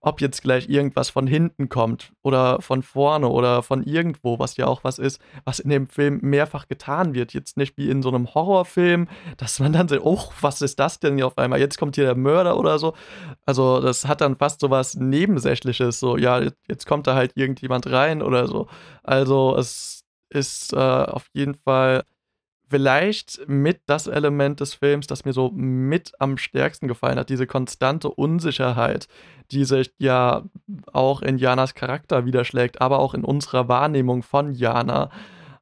ob 0.02 0.20
jetzt 0.20 0.42
gleich 0.42 0.68
irgendwas 0.68 1.10
von 1.10 1.26
hinten 1.26 1.70
kommt 1.70 2.12
oder 2.22 2.62
von 2.62 2.84
vorne 2.84 3.30
oder 3.30 3.64
von 3.64 3.84
irgendwo, 3.84 4.40
was 4.40 4.58
ja 4.58 4.68
auch 4.68 4.84
was 4.84 5.00
ist, 5.00 5.22
was 5.46 5.60
in 5.60 5.70
dem 5.70 5.88
Film 5.88 6.20
mehrfach 6.22 6.68
getan 6.68 7.14
wird. 7.14 7.34
Jetzt 7.34 7.56
nicht 7.56 7.78
wie 7.78 7.90
in 7.90 8.02
so 8.02 8.10
einem 8.10 8.34
Horrorfilm, 8.34 9.08
dass 9.38 9.62
man 9.62 9.72
dann 9.72 9.88
so, 9.88 9.98
oh, 10.04 10.26
was 10.42 10.62
ist 10.62 10.78
das 10.80 11.00
denn 11.00 11.16
hier 11.16 11.28
auf 11.28 11.38
einmal? 11.38 11.62
Jetzt 11.62 11.78
kommt 11.78 11.96
hier 11.96 12.04
der 12.04 12.16
Mörder 12.16 12.60
oder 12.60 12.78
so. 12.78 12.94
Also 13.46 13.80
das 13.80 14.06
hat 14.06 14.20
dann 14.20 14.36
fast 14.36 14.60
so 14.60 14.70
was 14.70 14.96
Nebensächliches, 14.96 15.87
so, 15.92 16.18
ja, 16.18 16.42
jetzt 16.68 16.86
kommt 16.86 17.08
da 17.08 17.16
halt 17.16 17.34
irgendjemand 17.36 17.88
rein 17.88 18.22
oder 18.22 18.48
so. 18.48 18.68
Also 19.04 19.56
es 19.58 20.04
ist 20.30 20.74
äh, 20.74 20.78
auf 20.78 21.28
jeden 21.34 21.56
Fall 21.56 22.04
vielleicht 22.70 23.48
mit 23.48 23.82
das 23.86 24.08
Element 24.08 24.60
des 24.60 24.74
Films, 24.74 25.08
das 25.08 25.26
mir 25.26 25.34
so 25.34 25.52
mit 25.52 26.12
am 26.20 26.38
stärksten 26.38 26.88
gefallen 26.88 27.18
hat, 27.18 27.30
diese 27.30 27.48
konstante 27.48 28.10
Unsicherheit, 28.10 29.08
die 29.52 29.64
sich 29.64 29.92
ja 30.00 30.44
auch 30.92 31.22
in 31.22 31.38
Janas 31.38 31.76
Charakter 31.76 32.26
widerschlägt, 32.26 32.82
aber 32.82 33.00
auch 33.00 33.14
in 33.14 33.24
unserer 33.24 33.68
Wahrnehmung 33.70 34.24
von 34.24 34.54
Jana. 34.54 35.10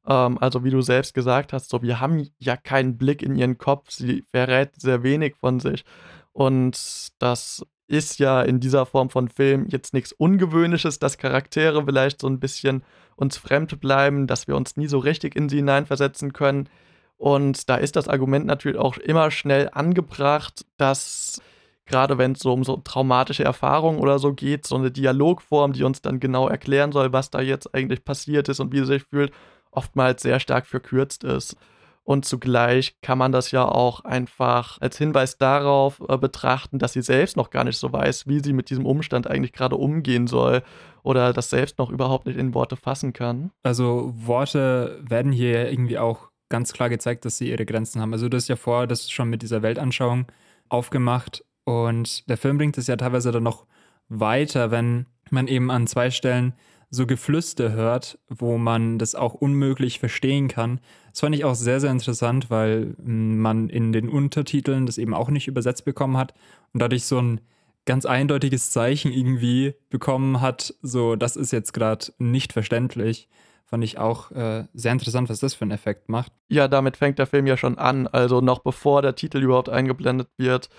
Ähm, 0.07 0.38
also 0.39 0.63
wie 0.63 0.71
du 0.71 0.81
selbst 0.81 1.13
gesagt 1.13 1.53
hast, 1.53 1.69
so 1.69 1.81
wir 1.81 1.99
haben 1.99 2.27
ja 2.39 2.57
keinen 2.57 2.97
Blick 2.97 3.21
in 3.21 3.35
ihren 3.35 3.57
Kopf, 3.57 3.91
sie 3.91 4.23
verrät 4.31 4.71
sehr 4.79 5.03
wenig 5.03 5.35
von 5.35 5.59
sich 5.59 5.85
und 6.33 7.11
das 7.19 7.65
ist 7.88 8.19
ja 8.19 8.41
in 8.41 8.60
dieser 8.60 8.86
Form 8.86 9.10
von 9.10 9.30
Film 9.30 9.67
jetzt 9.69 9.93
nichts 9.93 10.12
Ungewöhnliches, 10.12 11.00
dass 11.00 11.17
Charaktere 11.17 11.84
vielleicht 11.86 12.21
so 12.21 12.28
ein 12.28 12.39
bisschen 12.39 12.84
uns 13.15 13.38
fremd 13.38 13.80
bleiben, 13.80 14.28
dass 14.28 14.48
wir 14.48 14.56
uns 14.56 14.76
nie 14.78 14.88
so 14.88 14.98
richtig 15.00 15.36
in 15.36 15.50
sie 15.50 15.58
hineinversetzen 15.58 16.34
können. 16.34 16.69
Und 17.17 17.69
da 17.69 17.76
ist 17.76 17.95
das 17.95 18.08
Argument 18.08 18.45
natürlich 18.45 18.78
auch 18.78 18.98
immer 18.98 19.32
schnell 19.32 19.69
angebracht, 19.71 20.65
dass 20.78 21.41
gerade 21.86 22.17
wenn 22.17 22.34
es 22.34 22.39
so 22.39 22.54
um 22.54 22.63
so 22.63 22.78
traumatische 22.78 23.43
Erfahrungen 23.43 24.00
oder 24.00 24.19
so 24.19 24.34
geht, 24.34 24.65
so 24.65 24.76
eine 24.76 24.91
Dialogform, 24.91 25.74
die 25.74 25.84
uns 25.84 26.02
dann 26.02 26.19
genau 26.19 26.48
erklären 26.48 26.91
soll, 26.91 27.13
was 27.13 27.30
da 27.30 27.41
jetzt 27.41 27.74
eigentlich 27.76 28.04
passiert 28.04 28.50
ist 28.50 28.60
und 28.60 28.74
wie 28.74 28.80
sie 28.80 28.86
sich 28.86 29.04
fühlt, 29.04 29.32
oftmals 29.71 30.24
sehr 30.24 30.39
stark 30.39 30.65
verkürzt 30.65 31.24
ist. 31.24 31.56
Und 32.05 32.23
zugleich 32.23 32.95
kann 33.01 33.17
man 33.17 33.31
das 33.31 33.49
ja 33.49 33.65
auch 33.65 34.01
einfach 34.01 34.79
als 34.79 34.97
Hinweis 34.97 35.39
darauf 35.39 36.01
äh, 36.07 36.17
betrachten, 36.17 36.77
dass 36.77 36.93
sie 36.93 37.01
selbst 37.01 37.35
noch 37.35 37.49
gar 37.49 37.63
nicht 37.63 37.79
so 37.79 37.91
weiß, 37.91 38.27
wie 38.27 38.41
sie 38.43 38.53
mit 38.53 38.69
diesem 38.69 38.85
Umstand 38.85 39.27
eigentlich 39.27 39.53
gerade 39.53 39.75
umgehen 39.75 40.27
soll 40.27 40.61
oder 41.01 41.33
das 41.33 41.49
selbst 41.49 41.79
noch 41.79 41.89
überhaupt 41.89 42.27
nicht 42.27 42.37
in 42.37 42.53
Worte 42.53 42.75
fassen 42.75 43.11
kann. 43.11 43.51
Also 43.63 44.13
Worte 44.15 45.01
werden 45.01 45.31
hier 45.31 45.71
irgendwie 45.71 45.97
auch 45.97 46.29
ganz 46.49 46.73
klar 46.73 46.89
gezeigt, 46.89 47.25
dass 47.25 47.39
sie 47.39 47.49
ihre 47.49 47.65
Grenzen 47.65 47.99
haben. 47.99 48.13
Also 48.13 48.29
du 48.29 48.37
hast 48.37 48.49
ja 48.49 48.55
vorher 48.55 48.85
das 48.85 49.09
schon 49.09 49.29
mit 49.31 49.41
dieser 49.41 49.63
Weltanschauung 49.63 50.27
aufgemacht 50.69 51.43
und 51.63 52.29
der 52.29 52.37
Film 52.37 52.59
bringt 52.59 52.77
es 52.77 52.85
ja 52.85 52.97
teilweise 52.97 53.31
dann 53.31 53.43
noch 53.43 53.65
weiter, 54.09 54.69
wenn 54.69 55.07
man 55.31 55.47
eben 55.47 55.71
an 55.71 55.87
zwei 55.87 56.11
Stellen 56.11 56.53
so 56.91 57.07
Geflüster 57.07 57.71
hört, 57.71 58.19
wo 58.29 58.57
man 58.57 58.99
das 58.99 59.15
auch 59.15 59.33
unmöglich 59.33 59.99
verstehen 59.99 60.47
kann. 60.47 60.79
Das 61.15 61.21
fand 61.21 61.34
ich 61.34 61.45
auch 61.45 61.56
sehr, 61.56 61.80
sehr 61.80 61.91
interessant, 61.91 62.49
weil 62.49 62.93
hm, 63.01 63.39
man 63.39 63.69
in 63.69 63.93
den 63.93 64.10
Untertiteln 64.10 64.86
das 64.86 64.97
eben 64.97 65.13
auch 65.13 65.30
nicht 65.30 65.47
übersetzt 65.47 65.86
bekommen 65.86 66.17
hat 66.17 66.34
und 66.73 66.82
dadurch 66.82 67.06
so 67.06 67.17
ein 67.17 67.39
ganz 67.86 68.06
eindeutiges 68.06 68.69
Zeichen 68.71 69.13
irgendwie 69.13 69.75
bekommen 69.89 70.41
hat, 70.41 70.73
so 70.82 71.15
das 71.15 71.38
ist 71.38 71.54
jetzt 71.54 71.71
gerade 71.71 72.08
nicht 72.17 72.51
verständlich, 72.51 73.30
fand 73.63 73.86
ich 73.86 73.97
auch 73.97 74.32
äh, 74.32 74.65
sehr 74.73 74.91
interessant, 74.91 75.30
was 75.30 75.39
das 75.39 75.54
für 75.54 75.62
einen 75.62 75.71
Effekt 75.71 76.10
macht. 76.10 76.34
Ja, 76.49 76.67
damit 76.67 76.97
fängt 76.97 77.17
der 77.17 77.28
Film 77.28 77.47
ja 77.47 77.56
schon 77.56 77.78
an. 77.78 78.08
Also 78.08 78.41
noch 78.41 78.60
bevor 78.60 79.01
der 79.01 79.15
Titel 79.15 79.38
überhaupt 79.38 79.69
eingeblendet 79.69 80.28
wird, 80.36 80.69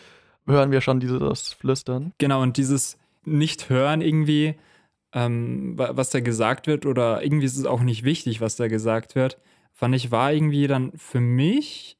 hören 0.46 0.70
wir 0.70 0.82
schon 0.82 1.00
dieses 1.00 1.54
Flüstern. 1.54 2.12
Genau, 2.18 2.42
und 2.42 2.58
dieses 2.58 2.98
Nicht-Hören 3.24 4.02
irgendwie, 4.02 4.56
ähm, 5.14 5.78
was 5.78 6.10
da 6.10 6.20
gesagt 6.20 6.66
wird, 6.66 6.84
oder 6.84 7.24
irgendwie 7.24 7.46
ist 7.46 7.56
es 7.56 7.64
auch 7.64 7.80
nicht 7.80 8.04
wichtig, 8.04 8.42
was 8.42 8.56
da 8.56 8.68
gesagt 8.68 9.14
wird, 9.14 9.38
fand 9.76 9.94
ich, 9.94 10.10
war 10.10 10.32
irgendwie 10.32 10.66
dann 10.66 10.90
für 10.96 11.20
mich 11.20 11.98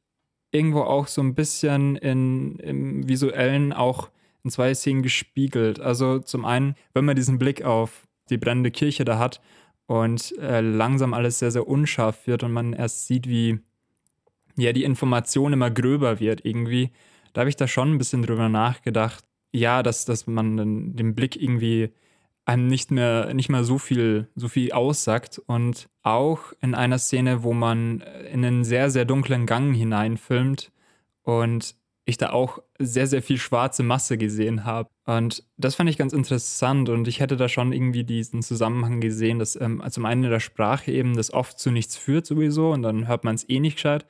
irgendwo 0.51 0.81
auch 0.81 1.07
so 1.07 1.21
ein 1.21 1.35
bisschen 1.35 1.97
in, 1.97 2.57
im 2.57 3.07
visuellen 3.07 3.75
auch 3.75 4.11
in 4.43 4.51
zwei 4.51 4.75
Szenen 4.75 5.03
gespiegelt. 5.03 5.79
Also 5.79 6.19
zum 6.19 6.47
einen, 6.47 6.75
wenn 6.95 7.05
man 7.05 7.17
diesen 7.17 7.39
Blick 7.39 7.63
auf 7.63 8.09
die 8.31 8.39
brennende 8.39 8.71
Kirche 8.71 9.05
da 9.05 9.19
hat 9.19 9.43
und 9.87 10.35
äh, 10.39 10.63
langsam 10.63 11.13
alles 11.13 11.39
sehr, 11.39 11.51
sehr 11.51 11.69
unscharf 11.69 12.27
wird 12.27 12.43
und 12.43 12.53
man 12.53 12.73
erst 12.73 13.07
sieht, 13.07 13.29
wie 13.29 13.61
ja 14.57 14.73
die 14.73 14.85
Information 14.85 15.53
immer 15.53 15.71
gröber 15.71 16.19
wird 16.19 16.47
irgendwie, 16.47 16.91
da 17.35 17.43
habe 17.43 17.51
ich 17.51 17.57
da 17.57 17.69
schon 17.69 17.93
ein 17.93 17.99
bisschen 17.99 18.23
drüber 18.23 18.49
nachgedacht. 18.49 19.23
Ja, 19.53 19.83
dass, 19.83 20.07
dass 20.07 20.27
man 20.27 20.57
den, 20.57 20.97
den 20.97 21.15
Blick 21.15 21.41
irgendwie 21.41 21.93
einem 22.47 22.69
nicht 22.69 22.91
mehr, 22.91 23.35
nicht 23.35 23.49
mehr 23.49 23.65
so 23.65 23.77
viel, 23.77 24.29
so 24.37 24.49
viel 24.49 24.73
aussagt. 24.73 25.39
Und 25.47 25.89
auch 26.03 26.53
in 26.63 26.75
einer 26.75 26.99
Szene, 26.99 27.43
wo 27.43 27.53
man 27.53 28.03
in 28.33 28.45
einen 28.45 28.65
sehr, 28.65 28.91
sehr 28.91 29.05
dunklen 29.05 29.47
Gang 29.47 29.75
hineinfilmt 29.75 30.73
und 31.23 31.75
ich 32.07 32.19
da 32.19 32.31
auch 32.31 32.61
sehr, 32.79 33.09
sehr 33.09 33.21
viel 33.21 33.37
schwarze 33.37 33.83
Masse 33.83 34.17
gesehen 34.17 34.65
habe. 34.65 34.89
Und 35.07 35.43
das 35.57 35.75
fand 35.75 35.91
ich 35.91 35.99
ganz 35.99 36.13
interessant 36.13 36.89
und 36.89 37.09
ich 37.09 37.19
hätte 37.19 37.37
da 37.37 37.49
schon 37.49 37.73
irgendwie 37.73 38.05
diesen 38.05 38.43
Zusammenhang 38.43 39.01
gesehen, 39.01 39.41
dass 39.41 39.61
ähm, 39.61 39.83
zum 39.91 40.07
einen 40.07 40.25
in 40.25 40.31
der 40.31 40.41
Sprache 40.41 40.93
eben 40.93 41.17
das 41.17 41.33
oft 41.33 41.59
zu 41.59 41.73
nichts 41.73 41.97
führt 41.97 42.27
sowieso 42.27 42.71
und 42.71 42.83
dann 42.83 43.09
hört 43.09 43.25
man 43.25 43.35
es 43.35 43.49
eh 43.49 43.59
nicht 43.59 43.75
gescheit. 43.75 44.07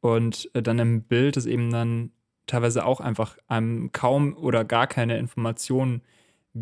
Und 0.00 0.50
äh, 0.54 0.62
dann 0.62 0.80
im 0.80 1.02
Bild 1.02 1.36
ist 1.36 1.46
eben 1.46 1.70
dann 1.70 2.10
teilweise 2.46 2.84
auch 2.84 3.00
einfach 3.00 3.36
einem 3.46 3.92
kaum 3.92 4.36
oder 4.36 4.64
gar 4.64 4.88
keine 4.88 5.16
Informationen 5.18 6.02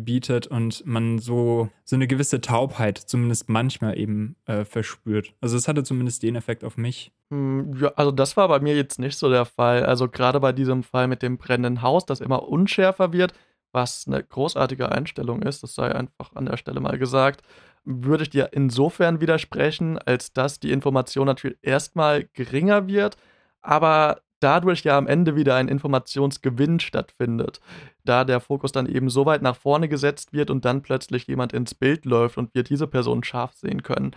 bietet 0.03 0.47
und 0.47 0.85
man 0.85 1.19
so, 1.19 1.69
so 1.83 1.95
eine 1.95 2.07
gewisse 2.07 2.41
Taubheit 2.41 2.97
zumindest 2.97 3.49
manchmal 3.49 3.97
eben 3.97 4.35
äh, 4.45 4.65
verspürt. 4.65 5.33
Also 5.41 5.55
es 5.57 5.67
hatte 5.67 5.83
zumindest 5.83 6.23
den 6.23 6.35
Effekt 6.35 6.63
auf 6.63 6.77
mich. 6.77 7.11
Hm, 7.29 7.73
ja, 7.79 7.93
also 7.95 8.11
das 8.11 8.35
war 8.35 8.47
bei 8.47 8.59
mir 8.59 8.75
jetzt 8.75 8.99
nicht 8.99 9.17
so 9.17 9.29
der 9.29 9.45
Fall. 9.45 9.85
Also 9.85 10.09
gerade 10.09 10.39
bei 10.39 10.51
diesem 10.51 10.83
Fall 10.83 11.07
mit 11.07 11.21
dem 11.21 11.37
brennenden 11.37 11.81
Haus, 11.81 12.05
das 12.05 12.21
immer 12.21 12.47
unschärfer 12.47 13.13
wird, 13.13 13.33
was 13.71 14.05
eine 14.07 14.23
großartige 14.23 14.91
Einstellung 14.91 15.41
ist, 15.41 15.63
das 15.63 15.75
sei 15.75 15.93
einfach 15.93 16.35
an 16.35 16.45
der 16.45 16.57
Stelle 16.57 16.79
mal 16.79 16.97
gesagt, 16.97 17.41
würde 17.83 18.23
ich 18.23 18.29
dir 18.29 18.49
insofern 18.51 19.21
widersprechen, 19.21 19.97
als 19.97 20.33
dass 20.33 20.59
die 20.59 20.71
Information 20.71 21.27
natürlich 21.27 21.57
erstmal 21.61 22.23
geringer 22.33 22.87
wird, 22.87 23.17
aber 23.61 24.21
dadurch 24.45 24.83
ja 24.83 24.95
am 24.95 25.07
Ende 25.07 25.35
wieder 25.35 25.55
ein 25.55 25.67
Informationsgewinn 25.67 26.79
stattfindet, 26.79 27.59
da 28.03 28.23
der 28.23 28.39
Fokus 28.39 28.71
dann 28.71 28.85
eben 28.85 29.09
so 29.09 29.25
weit 29.25 29.41
nach 29.41 29.55
vorne 29.55 29.89
gesetzt 29.89 30.33
wird 30.33 30.51
und 30.51 30.65
dann 30.65 30.83
plötzlich 30.83 31.25
jemand 31.25 31.51
ins 31.51 31.73
Bild 31.73 32.05
läuft 32.05 32.37
und 32.37 32.53
wir 32.53 32.61
diese 32.61 32.85
Person 32.85 33.23
scharf 33.23 33.53
sehen 33.55 33.81
können. 33.81 34.11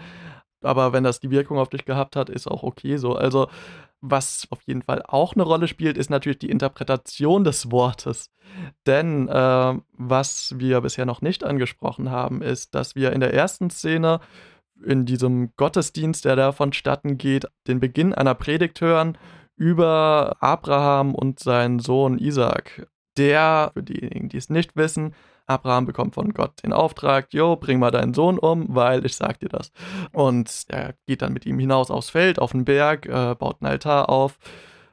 Aber 0.60 0.92
wenn 0.92 1.02
das 1.02 1.20
die 1.20 1.30
Wirkung 1.30 1.56
auf 1.56 1.70
dich 1.70 1.86
gehabt 1.86 2.14
hat, 2.14 2.28
ist 2.28 2.46
auch 2.46 2.62
okay 2.62 2.98
so. 2.98 3.14
Also, 3.14 3.48
was 4.02 4.46
auf 4.50 4.60
jeden 4.66 4.82
Fall 4.82 5.02
auch 5.06 5.34
eine 5.34 5.44
Rolle 5.44 5.66
spielt, 5.66 5.96
ist 5.96 6.10
natürlich 6.10 6.40
die 6.40 6.50
Interpretation 6.50 7.42
des 7.42 7.70
Wortes. 7.70 8.30
Denn 8.86 9.28
äh, 9.28 9.74
was 9.92 10.54
wir 10.58 10.82
bisher 10.82 11.06
noch 11.06 11.22
nicht 11.22 11.42
angesprochen 11.42 12.10
haben, 12.10 12.42
ist, 12.42 12.74
dass 12.74 12.94
wir 12.96 13.12
in 13.12 13.20
der 13.20 13.32
ersten 13.32 13.70
Szene 13.70 14.20
in 14.84 15.06
diesem 15.06 15.52
Gottesdienst, 15.56 16.26
der 16.26 16.36
da 16.36 16.52
vonstatten 16.52 17.16
geht, 17.16 17.46
den 17.66 17.80
Beginn 17.80 18.12
einer 18.12 18.34
Predigt 18.34 18.80
hören 18.82 19.16
über 19.58 20.36
Abraham 20.40 21.14
und 21.14 21.40
seinen 21.40 21.80
Sohn 21.80 22.18
Isaac. 22.18 22.88
Der, 23.16 23.72
für 23.74 23.82
diejenigen, 23.82 24.28
die 24.28 24.36
es 24.36 24.48
nicht 24.48 24.76
wissen, 24.76 25.14
Abraham 25.46 25.86
bekommt 25.86 26.14
von 26.14 26.32
Gott 26.34 26.62
den 26.62 26.72
Auftrag, 26.72 27.32
jo, 27.32 27.56
bring 27.56 27.78
mal 27.78 27.90
deinen 27.90 28.14
Sohn 28.14 28.38
um, 28.38 28.66
weil 28.68 29.04
ich 29.04 29.16
sag 29.16 29.40
dir 29.40 29.48
das. 29.48 29.72
Und 30.12 30.66
er 30.68 30.94
geht 31.06 31.22
dann 31.22 31.32
mit 31.32 31.46
ihm 31.46 31.58
hinaus 31.58 31.90
aufs 31.90 32.10
Feld, 32.10 32.38
auf 32.38 32.52
den 32.52 32.64
Berg, 32.64 33.06
äh, 33.06 33.34
baut 33.34 33.56
einen 33.60 33.72
Altar 33.72 34.08
auf 34.08 34.38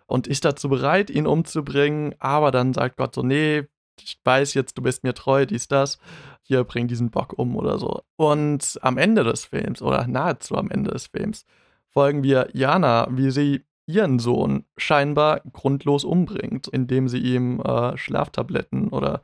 und 0.07 0.27
ist 0.27 0.45
dazu 0.45 0.69
bereit, 0.69 1.09
ihn 1.09 1.27
umzubringen. 1.27 2.15
Aber 2.19 2.51
dann 2.51 2.73
sagt 2.73 2.97
Gott 2.97 3.13
so, 3.13 3.21
nee, 3.21 3.63
ich 4.01 4.19
weiß 4.23 4.53
jetzt, 4.53 4.77
du 4.77 4.81
bist 4.81 5.03
mir 5.03 5.13
treu, 5.13 5.45
dies, 5.45 5.67
das. 5.67 5.99
Hier, 6.41 6.63
bring 6.63 6.87
diesen 6.87 7.11
Bock 7.11 7.33
um 7.37 7.55
oder 7.55 7.77
so. 7.77 8.01
Und 8.15 8.79
am 8.81 8.97
Ende 8.97 9.23
des 9.23 9.45
Films, 9.45 9.81
oder 9.81 10.07
nahezu 10.07 10.55
am 10.55 10.69
Ende 10.69 10.91
des 10.91 11.07
Films, 11.07 11.45
folgen 11.89 12.23
wir 12.23 12.49
Jana, 12.53 13.07
wie 13.11 13.31
sie 13.31 13.65
ihren 13.87 14.19
Sohn 14.19 14.65
scheinbar 14.77 15.41
grundlos 15.51 16.03
umbringt, 16.03 16.67
indem 16.67 17.07
sie 17.07 17.19
ihm 17.19 17.59
äh, 17.61 17.97
Schlaftabletten 17.97 18.89
oder 18.89 19.21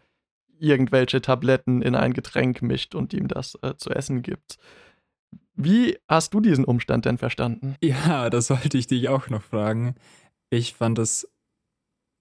irgendwelche 0.59 1.21
Tabletten 1.21 1.81
in 1.81 1.95
ein 1.95 2.13
Getränk 2.13 2.61
mischt 2.61 2.93
und 2.93 3.13
ihm 3.13 3.27
das 3.27 3.57
äh, 3.63 3.75
zu 3.75 3.89
essen 3.89 4.21
gibt. 4.21 4.57
Wie 5.55 5.97
hast 6.07 6.33
du 6.33 6.39
diesen 6.39 6.65
Umstand 6.65 7.05
denn 7.05 7.17
verstanden? 7.17 7.75
Ja, 7.81 8.29
das 8.29 8.47
sollte 8.47 8.77
ich 8.77 8.87
dich 8.87 9.09
auch 9.09 9.29
noch 9.29 9.41
fragen. 9.41 9.95
Ich 10.49 10.73
fand 10.73 10.99
es 10.99 11.27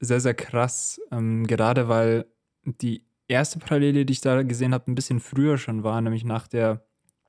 sehr, 0.00 0.20
sehr 0.20 0.35
krass, 0.35 1.00
ähm, 1.12 1.46
gerade 1.46 1.88
weil 1.88 2.26
die 2.64 3.05
erste 3.29 3.59
Parallele, 3.59 4.05
die 4.05 4.12
ich 4.14 4.20
da 4.20 4.42
gesehen 4.42 4.74
habe, 4.74 4.90
ein 4.90 4.94
bisschen 4.94 5.20
früher 5.20 5.59
schon 5.59 5.85
war, 5.85 6.00
nämlich 6.00 6.24
nach 6.24 6.48
der 6.48 6.85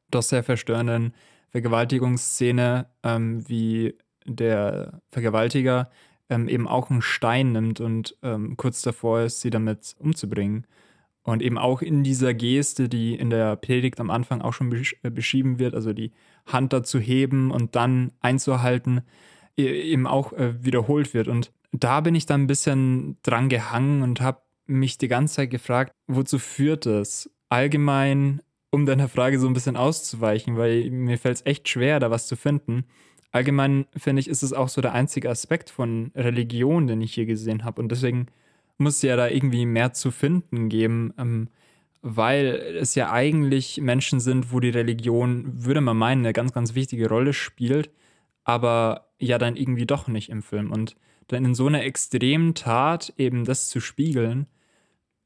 doch 0.10 0.24
sehr 0.24 0.43
verstörenden 0.43 1.13
Vergewaltigungsszene, 1.50 2.89
ähm, 3.04 3.47
wie 3.47 3.97
der 4.25 5.01
Vergewaltiger 5.10 5.89
ähm, 6.31 6.47
eben 6.47 6.67
auch 6.67 6.89
einen 6.89 7.01
Stein 7.01 7.51
nimmt 7.51 7.81
und 7.81 8.17
ähm, 8.23 8.55
kurz 8.57 8.81
davor 8.81 9.21
ist, 9.21 9.41
sie 9.41 9.49
damit 9.49 9.95
umzubringen. 9.99 10.65
Und 11.23 11.43
eben 11.43 11.60
auch 11.60 11.84
in 11.84 12.03
dieser 12.03 12.34
Geste, 12.34 12.89
die 12.89 13.13
in 13.13 13.29
der 13.29 13.55
Predigt 13.55 13.99
am 13.99 14.10
Anfang 14.10 14.41
auch 14.41 14.53
schon 14.53 14.73
äh, 15.03 15.10
beschrieben 15.12 15.60
wird, 15.60 15.75
also 15.75 15.93
die 15.93 16.13
Hand 16.47 16.73
dazu 16.73 16.99
heben 16.99 17.51
und 17.51 17.75
dann 17.75 18.12
einzuhalten, 18.21 19.01
e-, 19.57 19.91
eben 19.91 20.07
auch 20.07 20.34
äh, 20.34 20.63
wiederholt 20.63 21.13
wird. 21.13 21.27
Und 21.27 21.51
da 21.73 21.99
bin 22.01 22.15
ich 22.15 22.25
dann 22.25 22.43
ein 22.43 22.47
bisschen 22.47 23.17
dran 23.21 23.49
gehangen 23.49 24.01
und 24.01 24.21
habe 24.21 24.41
mich 24.65 24.97
die 24.97 25.10
ganze 25.10 25.36
Zeit 25.36 25.51
gefragt, 25.51 25.91
wozu 26.07 26.39
führt 26.39 26.86
das? 26.86 27.29
Allgemein, 27.49 28.41
um 28.71 28.86
deiner 28.86 29.10
Frage 29.10 29.38
so 29.38 29.47
ein 29.47 29.53
bisschen 29.53 29.75
auszuweichen, 29.75 30.57
weil 30.57 30.89
mir 30.89 31.17
fällt 31.17 31.36
es 31.36 31.45
echt 31.45 31.67
schwer, 31.67 31.99
da 31.99 32.10
was 32.10 32.27
zu 32.27 32.38
finden 32.38 32.86
allgemein 33.32 33.86
finde 33.96 34.20
ich, 34.20 34.28
ist 34.28 34.44
es 34.44 34.54
auch 34.54 34.70
so 34.70 34.82
der 34.82 34.94
einzige 34.94 35.30
Aspekt 35.30 35.70
von 35.70 36.12
Religion, 36.15 36.88
den 36.88 37.02
ich 37.02 37.13
hier 37.13 37.26
gesehen 37.26 37.63
habe. 37.63 37.82
Und 37.82 37.89
deswegen 37.89 38.28
muss 38.78 38.98
es 38.98 39.02
ja 39.04 39.15
da 39.15 39.28
irgendwie 39.28 39.65
mehr 39.65 39.94
zu 39.94 40.12
finden 40.12 40.70
geben, 40.70 41.13
ähm, 41.17 41.50
weil 42.02 42.48
es 42.80 42.96
ja 42.96 43.12
eigentlich 43.12 43.80
Menschen 43.80 44.20
sind, 44.20 44.52
wo 44.52 44.60
die 44.60 44.70
Religion, 44.70 45.63
würde 45.65 45.82
man 45.82 45.98
meinen, 45.98 46.26
eine 46.26 46.34
ganz, 46.34 46.52
ganz 46.52 46.74
wichtige 46.74 47.08
Rolle 47.08 47.34
spielt, 47.34 47.91
aber 48.44 49.08
ja 49.20 49.38
dann 49.38 49.56
irgendwie 49.56 49.86
doch 49.86 50.08
nicht 50.08 50.30
im 50.30 50.41
Film. 50.41 50.72
Und 50.72 50.96
dann 51.28 51.46
in 51.46 51.56
so 51.56 51.67
einer 51.67 51.84
extremen 51.84 52.56
Tat 52.56 53.13
eben 53.17 53.46
das 53.46 53.70
zu 53.70 53.80
spiegeln, 53.80 54.48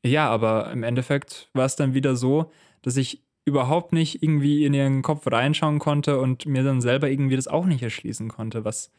ja, 0.06 0.30
aber 0.30 0.72
im 0.72 0.84
Endeffekt 0.84 1.50
war 1.54 1.66
es 1.66 1.76
dann 1.76 1.96
wieder 1.96 2.16
so, 2.16 2.52
dass 2.84 2.96
ich 2.96 3.24
überhaupt 3.46 3.94
nicht 3.94 4.24
irgendwie 4.24 4.66
in 4.66 4.74
ihren 4.74 5.02
Kopf 5.04 5.28
reinschauen 5.28 5.80
konnte 5.80 6.20
und 6.20 6.46
mir 6.46 6.64
dann 6.64 6.82
selber 6.82 7.10
irgendwie 7.10 7.36
das 7.36 7.48
auch 7.48 7.66
nicht 7.66 7.84
erschließen 7.84 8.28
konnte, 8.28 8.66
was 8.66 8.92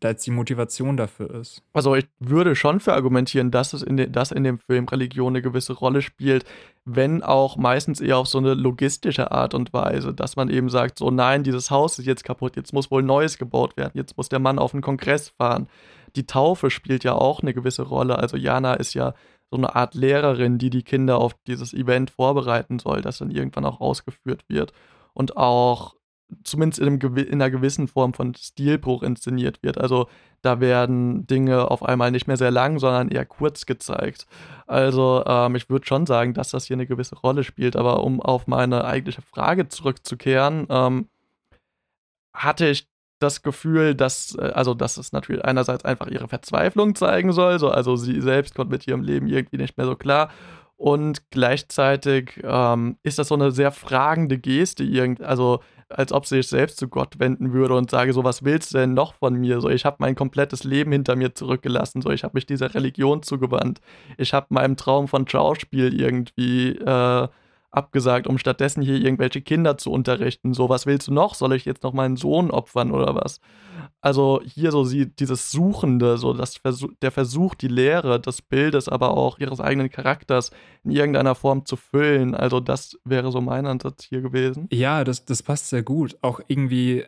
da 0.00 0.10
jetzt 0.10 0.26
die 0.26 0.32
Motivation 0.32 0.96
dafür 0.96 1.30
ist. 1.34 1.62
Also 1.72 1.94
ich 1.94 2.06
würde 2.18 2.56
schon 2.56 2.80
für 2.80 2.92
argumentieren, 2.92 3.50
dass 3.50 3.72
es 3.72 3.82
in, 3.82 3.96
de, 3.96 4.10
dass 4.10 4.32
in 4.32 4.44
dem 4.44 4.58
Film 4.58 4.86
Religion 4.86 5.32
eine 5.32 5.42
gewisse 5.42 5.72
Rolle 5.72 6.02
spielt, 6.02 6.44
wenn 6.84 7.22
auch 7.22 7.56
meistens 7.56 8.00
eher 8.00 8.18
auf 8.18 8.26
so 8.26 8.38
eine 8.38 8.54
logistische 8.54 9.30
Art 9.30 9.54
und 9.54 9.72
Weise, 9.72 10.12
dass 10.12 10.36
man 10.36 10.50
eben 10.50 10.68
sagt, 10.68 10.98
so 10.98 11.10
nein, 11.10 11.42
dieses 11.42 11.70
Haus 11.70 11.98
ist 11.98 12.06
jetzt 12.06 12.24
kaputt, 12.24 12.56
jetzt 12.56 12.72
muss 12.72 12.90
wohl 12.90 13.02
Neues 13.02 13.38
gebaut 13.38 13.76
werden, 13.76 13.92
jetzt 13.94 14.16
muss 14.16 14.28
der 14.28 14.40
Mann 14.40 14.58
auf 14.58 14.74
einen 14.74 14.82
Kongress 14.82 15.30
fahren. 15.30 15.68
Die 16.16 16.26
Taufe 16.26 16.70
spielt 16.70 17.02
ja 17.02 17.14
auch 17.14 17.40
eine 17.40 17.54
gewisse 17.54 17.82
Rolle. 17.82 18.18
Also 18.18 18.36
Jana 18.36 18.74
ist 18.74 18.94
ja 18.94 19.14
so 19.54 19.58
eine 19.58 19.76
Art 19.76 19.94
Lehrerin, 19.94 20.58
die 20.58 20.68
die 20.68 20.82
Kinder 20.82 21.18
auf 21.18 21.34
dieses 21.46 21.72
Event 21.72 22.10
vorbereiten 22.10 22.80
soll, 22.80 23.02
das 23.02 23.18
dann 23.18 23.30
irgendwann 23.30 23.64
auch 23.64 23.80
ausgeführt 23.80 24.44
wird 24.48 24.72
und 25.12 25.36
auch 25.36 25.94
zumindest 26.42 26.80
in, 26.80 26.88
einem, 26.88 27.16
in 27.16 27.34
einer 27.34 27.50
gewissen 27.50 27.86
Form 27.86 28.14
von 28.14 28.34
Stilbruch 28.34 29.04
inszeniert 29.04 29.62
wird. 29.62 29.78
Also 29.78 30.08
da 30.42 30.58
werden 30.58 31.28
Dinge 31.28 31.70
auf 31.70 31.84
einmal 31.84 32.10
nicht 32.10 32.26
mehr 32.26 32.36
sehr 32.36 32.50
lang, 32.50 32.80
sondern 32.80 33.10
eher 33.10 33.24
kurz 33.24 33.64
gezeigt. 33.64 34.26
Also 34.66 35.22
ähm, 35.24 35.54
ich 35.54 35.70
würde 35.70 35.86
schon 35.86 36.04
sagen, 36.04 36.34
dass 36.34 36.50
das 36.50 36.66
hier 36.66 36.74
eine 36.74 36.88
gewisse 36.88 37.14
Rolle 37.16 37.44
spielt, 37.44 37.76
aber 37.76 38.02
um 38.02 38.20
auf 38.20 38.48
meine 38.48 38.84
eigentliche 38.84 39.22
Frage 39.22 39.68
zurückzukehren, 39.68 40.66
ähm, 40.68 41.08
hatte 42.32 42.66
ich 42.66 42.88
das 43.18 43.42
Gefühl, 43.42 43.94
dass, 43.94 44.36
äh, 44.36 44.52
also, 44.54 44.74
dass 44.74 44.96
es 44.96 45.12
natürlich 45.12 45.44
einerseits 45.44 45.84
einfach 45.84 46.08
ihre 46.08 46.28
Verzweiflung 46.28 46.94
zeigen 46.94 47.32
soll, 47.32 47.58
so, 47.58 47.70
also 47.70 47.96
sie 47.96 48.20
selbst 48.20 48.54
kommt 48.54 48.70
mit 48.70 48.86
ihrem 48.86 49.02
Leben 49.02 49.26
irgendwie 49.26 49.58
nicht 49.58 49.76
mehr 49.76 49.86
so 49.86 49.96
klar. 49.96 50.30
Und 50.76 51.30
gleichzeitig 51.30 52.40
ähm, 52.42 52.98
ist 53.02 53.18
das 53.18 53.28
so 53.28 53.34
eine 53.34 53.52
sehr 53.52 53.70
fragende 53.70 54.38
Geste, 54.38 54.82
irgend, 54.82 55.22
also 55.22 55.60
als 55.88 56.12
ob 56.12 56.26
sie 56.26 56.36
sich 56.36 56.48
selbst 56.48 56.78
zu 56.78 56.88
Gott 56.88 57.18
wenden 57.18 57.52
würde 57.52 57.74
und 57.74 57.90
sage, 57.90 58.12
so 58.12 58.24
was 58.24 58.44
willst 58.44 58.74
du 58.74 58.78
denn 58.78 58.94
noch 58.94 59.14
von 59.14 59.34
mir? 59.34 59.60
So, 59.60 59.68
ich 59.68 59.84
habe 59.84 59.96
mein 60.00 60.14
komplettes 60.16 60.64
Leben 60.64 60.90
hinter 60.92 61.14
mir 61.14 61.34
zurückgelassen, 61.34 62.02
so 62.02 62.10
ich 62.10 62.24
habe 62.24 62.34
mich 62.34 62.46
dieser 62.46 62.74
Religion 62.74 63.22
zugewandt. 63.22 63.80
Ich 64.18 64.34
habe 64.34 64.46
meinem 64.50 64.76
Traum 64.76 65.06
von 65.08 65.28
Schauspiel 65.28 65.98
irgendwie 65.98 66.70
äh, 66.76 67.28
abgesagt, 67.76 68.26
um 68.26 68.38
stattdessen 68.38 68.82
hier 68.82 68.96
irgendwelche 68.96 69.40
Kinder 69.40 69.76
zu 69.76 69.90
unterrichten. 69.90 70.54
So, 70.54 70.68
was 70.68 70.86
willst 70.86 71.08
du 71.08 71.12
noch? 71.12 71.34
Soll 71.34 71.54
ich 71.54 71.64
jetzt 71.64 71.82
noch 71.82 71.92
meinen 71.92 72.16
Sohn 72.16 72.50
opfern 72.50 72.90
oder 72.90 73.14
was? 73.14 73.40
Also 74.00 74.40
hier 74.44 74.70
so 74.70 74.84
sie, 74.84 75.06
dieses 75.06 75.50
Suchende, 75.50 76.18
so 76.18 76.34
das 76.34 76.56
Versuch, 76.56 76.90
der 77.02 77.10
Versuch, 77.10 77.54
die 77.54 77.68
Lehre 77.68 78.20
des 78.20 78.42
Bildes, 78.42 78.88
aber 78.88 79.16
auch 79.16 79.38
ihres 79.38 79.60
eigenen 79.60 79.90
Charakters 79.90 80.50
in 80.84 80.90
irgendeiner 80.90 81.34
Form 81.34 81.64
zu 81.64 81.76
füllen. 81.76 82.34
Also 82.34 82.60
das 82.60 82.98
wäre 83.04 83.32
so 83.32 83.40
mein 83.40 83.66
Ansatz 83.66 84.04
hier 84.04 84.20
gewesen. 84.20 84.68
Ja, 84.70 85.04
das, 85.04 85.24
das 85.24 85.42
passt 85.42 85.70
sehr 85.70 85.82
gut. 85.82 86.16
Auch 86.22 86.40
irgendwie 86.48 87.04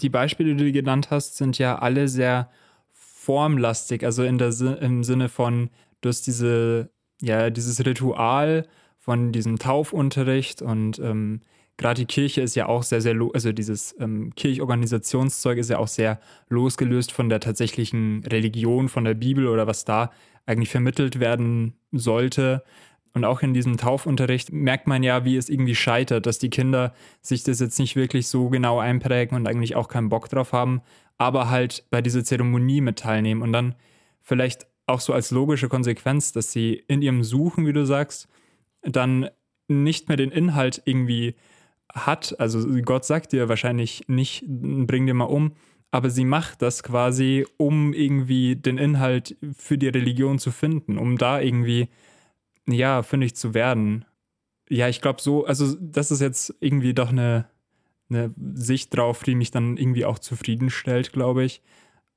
die 0.00 0.08
Beispiele, 0.08 0.54
die 0.54 0.64
du 0.64 0.72
genannt 0.72 1.10
hast, 1.10 1.36
sind 1.36 1.58
ja 1.58 1.78
alle 1.78 2.08
sehr 2.08 2.50
formlastig. 2.92 4.04
Also 4.04 4.24
in 4.24 4.38
der, 4.38 4.52
im 4.80 5.04
Sinne 5.04 5.28
von, 5.28 5.70
du 6.00 6.08
hast 6.08 6.26
diese, 6.26 6.90
ja, 7.20 7.50
dieses 7.50 7.84
Ritual 7.84 8.66
von 9.02 9.32
diesem 9.32 9.58
Taufunterricht 9.58 10.62
und 10.62 11.00
ähm, 11.00 11.40
gerade 11.76 12.00
die 12.02 12.06
Kirche 12.06 12.40
ist 12.40 12.54
ja 12.54 12.66
auch 12.66 12.84
sehr, 12.84 13.00
sehr, 13.00 13.16
also 13.34 13.50
dieses 13.50 13.96
ähm, 13.98 14.32
Kirchorganisationszeug 14.36 15.58
ist 15.58 15.70
ja 15.70 15.78
auch 15.78 15.88
sehr 15.88 16.20
losgelöst 16.48 17.10
von 17.10 17.28
der 17.28 17.40
tatsächlichen 17.40 18.22
Religion, 18.24 18.88
von 18.88 19.04
der 19.04 19.14
Bibel 19.14 19.48
oder 19.48 19.66
was 19.66 19.84
da 19.84 20.12
eigentlich 20.46 20.68
vermittelt 20.68 21.18
werden 21.18 21.74
sollte. 21.90 22.62
Und 23.12 23.24
auch 23.24 23.42
in 23.42 23.54
diesem 23.54 23.76
Taufunterricht 23.76 24.52
merkt 24.52 24.86
man 24.86 25.02
ja, 25.02 25.24
wie 25.24 25.36
es 25.36 25.48
irgendwie 25.48 25.74
scheitert, 25.74 26.26
dass 26.26 26.38
die 26.38 26.50
Kinder 26.50 26.94
sich 27.22 27.42
das 27.42 27.58
jetzt 27.58 27.80
nicht 27.80 27.96
wirklich 27.96 28.28
so 28.28 28.50
genau 28.50 28.78
einprägen 28.78 29.36
und 29.36 29.48
eigentlich 29.48 29.74
auch 29.74 29.88
keinen 29.88 30.10
Bock 30.10 30.28
drauf 30.28 30.52
haben, 30.52 30.80
aber 31.18 31.50
halt 31.50 31.84
bei 31.90 32.02
dieser 32.02 32.22
Zeremonie 32.22 32.80
mit 32.80 33.00
teilnehmen 33.00 33.42
und 33.42 33.52
dann 33.52 33.74
vielleicht 34.20 34.68
auch 34.86 35.00
so 35.00 35.12
als 35.12 35.32
logische 35.32 35.68
Konsequenz, 35.68 36.30
dass 36.30 36.52
sie 36.52 36.84
in 36.86 37.02
ihrem 37.02 37.24
Suchen, 37.24 37.66
wie 37.66 37.72
du 37.72 37.84
sagst, 37.84 38.28
dann 38.82 39.28
nicht 39.68 40.08
mehr 40.08 40.16
den 40.16 40.30
Inhalt 40.30 40.82
irgendwie 40.84 41.34
hat. 41.92 42.38
Also 42.38 42.66
Gott 42.82 43.04
sagt 43.04 43.32
dir 43.32 43.48
wahrscheinlich 43.48 44.04
nicht, 44.08 44.44
bring 44.46 45.06
dir 45.06 45.14
mal 45.14 45.24
um, 45.24 45.52
aber 45.90 46.10
sie 46.10 46.24
macht 46.24 46.62
das 46.62 46.82
quasi, 46.82 47.46
um 47.58 47.92
irgendwie 47.92 48.56
den 48.56 48.78
Inhalt 48.78 49.36
für 49.56 49.78
die 49.78 49.88
Religion 49.88 50.38
zu 50.38 50.50
finden, 50.50 50.98
um 50.98 51.18
da 51.18 51.40
irgendwie, 51.40 51.88
ja, 52.66 53.02
fündig 53.02 53.36
zu 53.36 53.54
werden. 53.54 54.04
Ja, 54.68 54.88
ich 54.88 55.00
glaube 55.00 55.20
so, 55.20 55.44
also 55.44 55.76
das 55.80 56.10
ist 56.10 56.20
jetzt 56.20 56.54
irgendwie 56.60 56.94
doch 56.94 57.10
eine, 57.10 57.46
eine 58.08 58.32
Sicht 58.54 58.96
drauf, 58.96 59.22
die 59.22 59.34
mich 59.34 59.50
dann 59.50 59.76
irgendwie 59.76 60.06
auch 60.06 60.18
zufriedenstellt, 60.18 61.12
glaube 61.12 61.44
ich. 61.44 61.62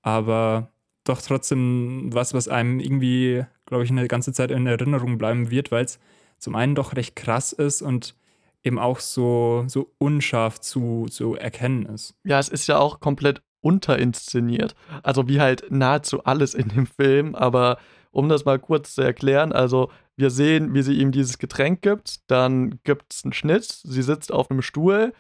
Aber 0.01 0.71
doch 1.04 1.21
trotzdem 1.21 2.10
was, 2.13 2.34
was 2.34 2.47
einem 2.47 2.80
irgendwie, 2.80 3.43
glaube 3.65 3.84
ich, 3.84 3.91
eine 3.91 4.08
ganze 4.08 4.32
Zeit 4.32 4.51
in 4.51 4.67
Erinnerung 4.67 5.17
bleiben 5.17 5.51
wird, 5.51 5.71
weil 5.71 5.86
es 5.86 5.99
zum 6.38 6.56
einen 6.56 6.76
doch 6.76 6.95
recht 6.95 7.15
krass 7.15 7.54
ist 7.54 7.82
und 7.82 8.15
eben 8.63 8.80
auch 8.80 9.00
so, 9.00 9.63
so 9.67 9.91
unscharf 10.00 10.60
zu, 10.60 11.06
zu 11.10 11.36
erkennen 11.36 11.86
ist. 11.86 12.15
Ja, 12.24 12.39
es 12.39 12.50
ist 12.50 12.67
ja 12.67 12.80
auch 12.80 13.00
komplett 13.00 13.41
unterinszeniert. 13.62 14.76
Also 15.04 15.28
wie 15.28 15.39
halt 15.39 15.65
nahezu 15.71 16.24
alles 16.24 16.54
in 16.54 16.69
dem 16.69 16.88
Film, 16.88 17.36
aber 17.36 17.78
um 18.12 18.30
das 18.30 18.45
mal 18.45 18.60
kurz 18.60 18.95
zu 18.95 19.02
erklären, 19.02 19.52
also 19.52 19.91
wir 20.15 20.30
sehen, 20.30 20.74
wie 20.74 20.82
sie 20.82 20.93
ihm 20.93 21.12
dieses 21.12 21.38
Getränk 21.38 21.82
gibt, 21.82 22.30
dann 22.32 22.80
gibt 22.84 23.13
es 23.13 23.24
einen 23.24 23.34
Schnitt, 23.34 23.65
sie 23.65 24.02
sitzt 24.02 24.32
auf 24.32 24.50
einem 24.50 24.62
Stuhl, 24.62 25.13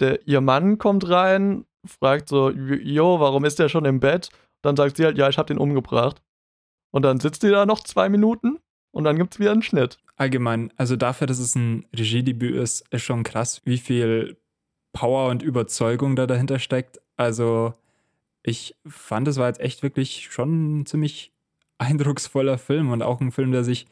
der, 0.00 0.26
ihr 0.26 0.40
Mann 0.40 0.78
kommt 0.78 1.08
rein, 1.08 1.66
fragt 1.86 2.28
so, 2.28 2.50
jo, 2.50 3.20
warum 3.20 3.44
ist 3.44 3.58
der 3.58 3.68
schon 3.68 3.84
im 3.84 4.00
Bett? 4.00 4.30
Dann 4.62 4.76
sagt 4.76 4.96
sie 4.96 5.04
halt, 5.04 5.18
ja, 5.18 5.28
ich 5.28 5.38
hab 5.38 5.46
den 5.46 5.58
umgebracht. 5.58 6.22
Und 6.90 7.02
dann 7.02 7.20
sitzt 7.20 7.42
sie 7.42 7.50
da 7.50 7.66
noch 7.66 7.80
zwei 7.80 8.08
Minuten 8.08 8.58
und 8.94 9.04
dann 9.04 9.18
gibt 9.18 9.34
es 9.34 9.40
wieder 9.40 9.52
einen 9.52 9.62
Schnitt. 9.62 9.98
Allgemein, 10.16 10.72
also 10.76 10.94
dafür, 10.96 11.26
dass 11.26 11.40
es 11.40 11.54
ein 11.56 11.84
Regiedebüt 11.94 12.54
ist, 12.54 12.84
ist 12.90 13.02
schon 13.02 13.24
krass, 13.24 13.60
wie 13.64 13.78
viel 13.78 14.36
Power 14.92 15.28
und 15.30 15.42
Überzeugung 15.42 16.14
da 16.14 16.26
dahinter 16.26 16.60
steckt. 16.60 17.00
Also 17.16 17.74
ich 18.44 18.76
fand, 18.86 19.26
es 19.26 19.36
war 19.36 19.48
jetzt 19.48 19.60
echt 19.60 19.82
wirklich 19.82 20.28
schon 20.30 20.80
ein 20.80 20.86
ziemlich 20.86 21.32
eindrucksvoller 21.78 22.56
Film 22.56 22.90
und 22.92 23.02
auch 23.02 23.20
ein 23.20 23.32
Film, 23.32 23.50
der 23.50 23.64
sich 23.64 23.86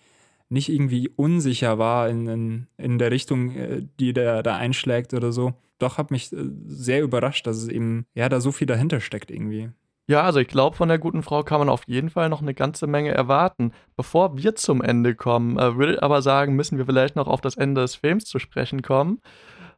nicht 0.48 0.68
irgendwie 0.68 1.08
unsicher 1.08 1.78
war 1.78 2.08
in, 2.08 2.26
in, 2.28 2.66
in 2.76 2.98
der 2.98 3.10
Richtung, 3.10 3.50
äh, 3.56 3.82
die 3.98 4.12
der 4.12 4.42
da 4.42 4.56
einschlägt 4.56 5.14
oder 5.14 5.32
so. 5.32 5.54
Doch 5.78 5.98
hat 5.98 6.10
mich 6.10 6.32
äh, 6.32 6.36
sehr 6.66 7.02
überrascht, 7.02 7.46
dass 7.46 7.56
es 7.56 7.68
eben, 7.68 8.06
ja, 8.14 8.28
da 8.28 8.40
so 8.40 8.52
viel 8.52 8.66
dahinter 8.66 9.00
steckt 9.00 9.30
irgendwie. 9.30 9.70
Ja, 10.08 10.22
also 10.22 10.40
ich 10.40 10.48
glaube, 10.48 10.76
von 10.76 10.88
der 10.88 10.98
guten 10.98 11.22
Frau 11.22 11.42
kann 11.44 11.60
man 11.60 11.68
auf 11.68 11.86
jeden 11.86 12.10
Fall 12.10 12.28
noch 12.28 12.42
eine 12.42 12.54
ganze 12.54 12.86
Menge 12.86 13.12
erwarten. 13.12 13.72
Bevor 13.96 14.36
wir 14.36 14.54
zum 14.56 14.82
Ende 14.82 15.14
kommen, 15.14 15.58
äh, 15.58 15.76
würde 15.76 15.94
ich 15.94 16.02
aber 16.02 16.22
sagen, 16.22 16.54
müssen 16.56 16.76
wir 16.76 16.86
vielleicht 16.86 17.14
noch 17.16 17.28
auf 17.28 17.40
das 17.40 17.56
Ende 17.56 17.80
des 17.82 17.94
Films 17.94 18.24
zu 18.24 18.38
sprechen 18.38 18.82
kommen, 18.82 19.20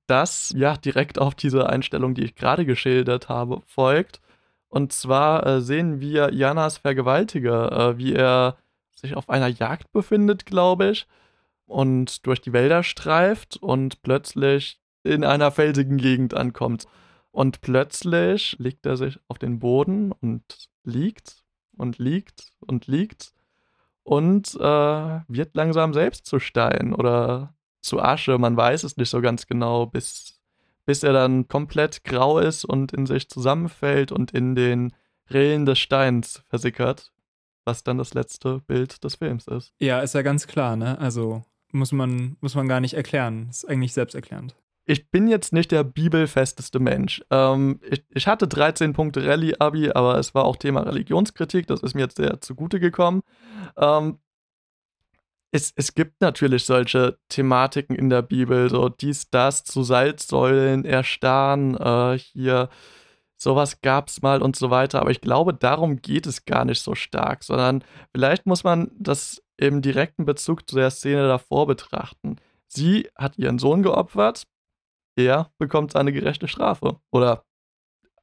das 0.07 0.53
ja 0.57 0.77
direkt 0.77 1.19
auf 1.19 1.35
diese 1.35 1.69
Einstellung, 1.69 2.15
die 2.15 2.25
ich 2.25 2.35
gerade 2.35 2.65
geschildert 2.65 3.29
habe, 3.29 3.61
folgt. 3.67 4.21
Und 4.69 4.93
zwar 4.93 5.47
äh, 5.47 5.61
sehen 5.61 6.01
wir 6.01 6.33
Janas 6.33 6.79
Vergewaltiger, 6.79 7.91
äh, 7.91 7.99
wie 7.99 8.15
er 8.15 8.57
sich 8.95 9.17
auf 9.17 9.29
einer 9.29 9.49
Jagd 9.49 9.93
befindet, 9.93 10.47
glaube 10.47 10.91
ich, 10.91 11.07
und 11.67 12.27
durch 12.27 12.41
die 12.41 12.53
Wälder 12.53 12.83
streift 12.83 13.57
und 13.59 14.03
plötzlich 14.03 14.81
in 15.05 15.23
einer 15.23 15.51
felsigen 15.51 15.99
Gegend 15.99 16.35
ankommt. 16.35 16.87
Und 17.35 17.63
plötzlich 17.63 18.55
legt 18.61 18.87
er 18.87 18.97
sich 18.97 19.19
auf 19.27 19.41
den 19.41 19.59
Boden 19.59 20.13
und 20.13 20.69
liegt 20.85 21.43
und 21.77 21.99
liegt 21.99 22.53
und 22.61 22.87
liegt 22.87 23.33
und 24.05 24.55
äh, 24.55 25.21
wird 25.27 25.57
langsam 25.57 25.93
selbst 25.95 26.27
zu 26.27 26.39
Stein 26.39 26.95
oder 26.95 27.53
zu 27.81 28.01
Asche. 28.01 28.39
Man 28.39 28.57
weiß 28.57 28.85
es 28.85 28.97
nicht 28.97 29.11
so 29.11 29.21
ganz 29.21 29.49
genau, 29.49 29.85
bis, 29.85 30.41
bis 30.87 31.03
er 31.03 31.13
dann 31.13 31.49
komplett 31.49 32.05
grau 32.05 32.39
ist 32.39 32.65
und 32.65 32.93
in 32.93 33.05
sich 33.05 33.29
zusammenfällt 33.29 34.13
und 34.13 34.31
in 34.31 34.55
den 34.55 34.93
Rillen 35.29 35.67
des 35.67 35.81
Steins 35.81 36.45
versickert, 36.47 37.13
was 37.65 37.83
dann 37.83 37.99
das 37.99 38.15
letzte 38.15 38.61
Bild 38.61 39.03
des 39.03 39.17
Films 39.17 39.49
ist. 39.49 39.75
Ja, 39.81 39.99
ist 40.03 40.15
ja 40.15 40.23
ganz 40.23 40.47
klar, 40.47 40.77
ne? 40.77 41.01
Also 41.01 41.43
muss 41.73 41.91
man, 41.91 42.37
muss 42.41 42.55
man 42.55 42.69
gar 42.69 42.79
nicht 42.79 42.95
erklären. 42.95 43.49
Ist 43.51 43.69
eigentlich 43.69 43.93
selbsterklärend 43.93 44.55
ich 44.87 45.11
bin 45.11 45.29
jetzt 45.29 45.53
nicht 45.53 45.73
der 45.73 45.85
bibelfesteste 45.85 46.79
Mensch. 46.79 47.23
Ähm, 47.31 47.81
ich, 47.91 48.05
ich, 48.11 48.27
hatte 48.27 48.47
13 48.47 48.93
Punkte 48.93 49.27
Rallye-Abi, 49.27 49.93
aber 49.93 50.19
es 50.19 50.35
war 50.35 50.45
auch 50.45 50.57
Thema 50.57 50.83
Religionskritik, 50.83 51.67
das 51.67 51.83
ist 51.83 51.95
mir 51.95 52.03
jetzt 52.03 52.17
sehr 52.17 52.41
zugute 52.41 52.81
gekommen. 52.81 53.23
Ähm, 53.77 54.19
es, 55.51 55.73
es, 55.77 55.95
gibt 55.95 56.21
natürlich 56.21 56.65
solche 56.65 57.19
Thematiken 57.29 57.95
in 57.97 58.11
der 58.11 58.23
Bibel, 58.23 58.69
so 58.69 58.89
dies, 58.89 59.31
das, 59.31 59.65
zu 59.65 59.85
Salzsäulen 59.85 60.85
erstarren, 60.85 61.77
äh, 61.77 62.19
hier, 62.19 62.69
sowas 63.37 63.81
gab 63.81 64.09
es 64.09 64.21
mal 64.21 64.43
und 64.43 64.57
so 64.57 64.71
weiter, 64.71 65.01
aber 65.01 65.11
ich 65.11 65.21
glaube, 65.21 65.55
darum 65.55 66.03
geht 66.03 66.27
es 66.27 66.45
gar 66.45 66.65
nicht 66.65 66.83
so 66.83 66.95
stark, 66.95 67.45
sondern 67.45 67.85
vielleicht 68.13 68.47
muss 68.47 68.65
man 68.65 68.91
das 68.99 69.43
im 69.57 69.81
direkten 69.81 70.25
Bezug 70.25 70.69
zu 70.69 70.77
der 70.77 70.91
Szene 70.91 71.29
davor 71.29 71.67
betrachten. 71.67 72.37
Sie 72.67 73.09
hat 73.17 73.39
ihren 73.39 73.59
Sohn 73.61 73.83
geopfert, 73.83 74.47
er 75.17 75.51
bekommt 75.59 75.93
seine 75.93 76.13
gerechte 76.13 76.49
Strafe. 76.49 77.01
Oder 77.11 77.45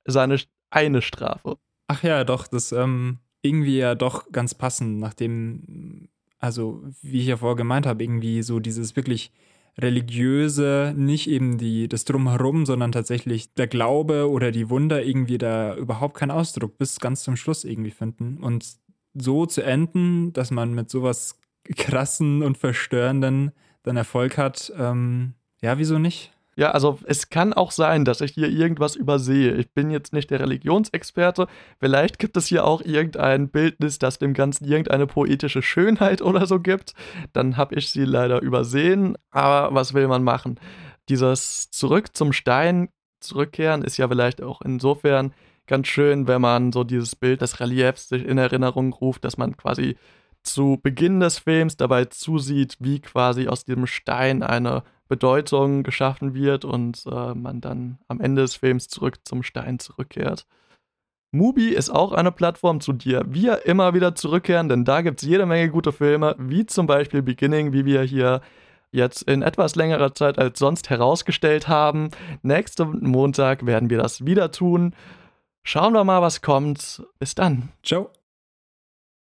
seine 0.05 0.37
eine 0.69 1.01
Strafe. 1.01 1.57
Ach 1.87 2.03
ja, 2.03 2.23
doch, 2.23 2.47
das 2.47 2.71
ähm, 2.71 3.19
irgendwie 3.41 3.77
ja 3.77 3.95
doch 3.95 4.31
ganz 4.31 4.55
passend, 4.55 4.99
nachdem, 4.99 6.09
also 6.39 6.83
wie 7.01 7.19
ich 7.19 7.27
ja 7.27 7.37
vorher 7.37 7.57
gemeint 7.57 7.85
habe, 7.85 8.03
irgendwie 8.03 8.41
so 8.43 8.59
dieses 8.59 8.95
wirklich 8.95 9.31
religiöse, 9.77 10.93
nicht 10.95 11.29
eben 11.29 11.57
die, 11.57 11.87
das 11.87 12.05
Drumherum, 12.05 12.65
sondern 12.65 12.91
tatsächlich 12.91 13.53
der 13.53 13.67
Glaube 13.67 14.29
oder 14.29 14.51
die 14.51 14.69
Wunder 14.69 15.03
irgendwie 15.03 15.37
da 15.37 15.75
überhaupt 15.75 16.15
keinen 16.15 16.31
Ausdruck 16.31 16.77
bis 16.77 16.99
ganz 16.99 17.23
zum 17.23 17.35
Schluss 17.35 17.63
irgendwie 17.63 17.91
finden. 17.91 18.37
Und 18.37 18.65
so 19.13 19.45
zu 19.45 19.63
enden, 19.63 20.33
dass 20.33 20.51
man 20.51 20.73
mit 20.73 20.89
sowas 20.89 21.39
krassen 21.75 22.43
und 22.43 22.57
verstörenden 22.57 23.51
dann 23.83 23.97
Erfolg 23.97 24.37
hat, 24.37 24.71
ähm, 24.77 25.33
ja, 25.61 25.77
wieso 25.77 25.99
nicht? 25.99 26.31
Ja, 26.57 26.71
also 26.71 26.99
es 27.05 27.29
kann 27.29 27.53
auch 27.53 27.71
sein, 27.71 28.03
dass 28.03 28.19
ich 28.19 28.33
hier 28.33 28.49
irgendwas 28.49 28.95
übersehe. 28.95 29.53
Ich 29.53 29.71
bin 29.71 29.89
jetzt 29.89 30.11
nicht 30.11 30.29
der 30.31 30.41
Religionsexperte. 30.41 31.47
Vielleicht 31.79 32.19
gibt 32.19 32.35
es 32.35 32.47
hier 32.47 32.65
auch 32.65 32.81
irgendein 32.81 33.47
Bildnis, 33.49 33.99
das 33.99 34.19
dem 34.19 34.33
Ganzen 34.33 34.65
irgendeine 34.65 35.07
poetische 35.07 35.61
Schönheit 35.61 36.21
oder 36.21 36.45
so 36.45 36.59
gibt. 36.59 36.93
Dann 37.31 37.55
habe 37.55 37.75
ich 37.75 37.89
sie 37.89 38.03
leider 38.03 38.41
übersehen. 38.41 39.17
Aber 39.31 39.73
was 39.73 39.93
will 39.93 40.07
man 40.07 40.23
machen? 40.23 40.59
Dieses 41.07 41.71
Zurück 41.71 42.15
zum 42.15 42.33
Stein 42.33 42.89
zurückkehren 43.21 43.83
ist 43.83 43.97
ja 43.97 44.07
vielleicht 44.07 44.41
auch 44.41 44.61
insofern 44.61 45.33
ganz 45.67 45.87
schön, 45.87 46.27
wenn 46.27 46.41
man 46.41 46.73
so 46.73 46.83
dieses 46.83 47.15
Bild 47.15 47.41
des 47.41 47.59
Reliefs 47.61 48.09
sich 48.09 48.25
in 48.25 48.37
Erinnerung 48.37 48.91
ruft, 48.93 49.23
dass 49.23 49.37
man 49.37 49.55
quasi 49.55 49.95
zu 50.43 50.79
Beginn 50.81 51.19
des 51.19 51.39
Films 51.39 51.77
dabei 51.77 52.05
zusieht, 52.05 52.75
wie 52.79 52.99
quasi 52.99 53.47
aus 53.47 53.63
diesem 53.63 53.87
Stein 53.87 54.43
eine 54.43 54.83
Bedeutung 55.11 55.83
geschaffen 55.83 56.33
wird 56.33 56.63
und 56.63 57.03
äh, 57.05 57.35
man 57.35 57.59
dann 57.59 57.99
am 58.07 58.21
Ende 58.21 58.43
des 58.43 58.55
Films 58.55 58.87
zurück 58.87 59.19
zum 59.25 59.43
Stein 59.43 59.77
zurückkehrt. 59.77 60.47
Mubi 61.33 61.67
ist 61.67 61.89
auch 61.89 62.13
eine 62.13 62.31
Plattform, 62.31 62.79
zu 62.79 62.93
der 62.93 63.25
wir 63.27 63.65
immer 63.65 63.93
wieder 63.93 64.15
zurückkehren, 64.15 64.69
denn 64.69 64.85
da 64.85 65.01
gibt 65.01 65.21
es 65.21 65.27
jede 65.27 65.45
Menge 65.45 65.69
gute 65.69 65.91
Filme, 65.91 66.35
wie 66.39 66.65
zum 66.65 66.87
Beispiel 66.87 67.21
Beginning, 67.21 67.73
wie 67.73 67.83
wir 67.83 68.03
hier 68.03 68.39
jetzt 68.93 69.23
in 69.23 69.41
etwas 69.41 69.75
längerer 69.75 70.15
Zeit 70.15 70.39
als 70.39 70.59
sonst 70.59 70.89
herausgestellt 70.89 71.67
haben. 71.67 72.11
Nächsten 72.41 73.05
Montag 73.05 73.65
werden 73.65 73.89
wir 73.89 73.97
das 73.97 74.25
wieder 74.25 74.51
tun. 74.51 74.95
Schauen 75.63 75.91
wir 75.91 76.05
mal, 76.05 76.21
was 76.21 76.41
kommt. 76.41 77.03
Bis 77.19 77.35
dann. 77.35 77.69
Ciao. 77.83 78.11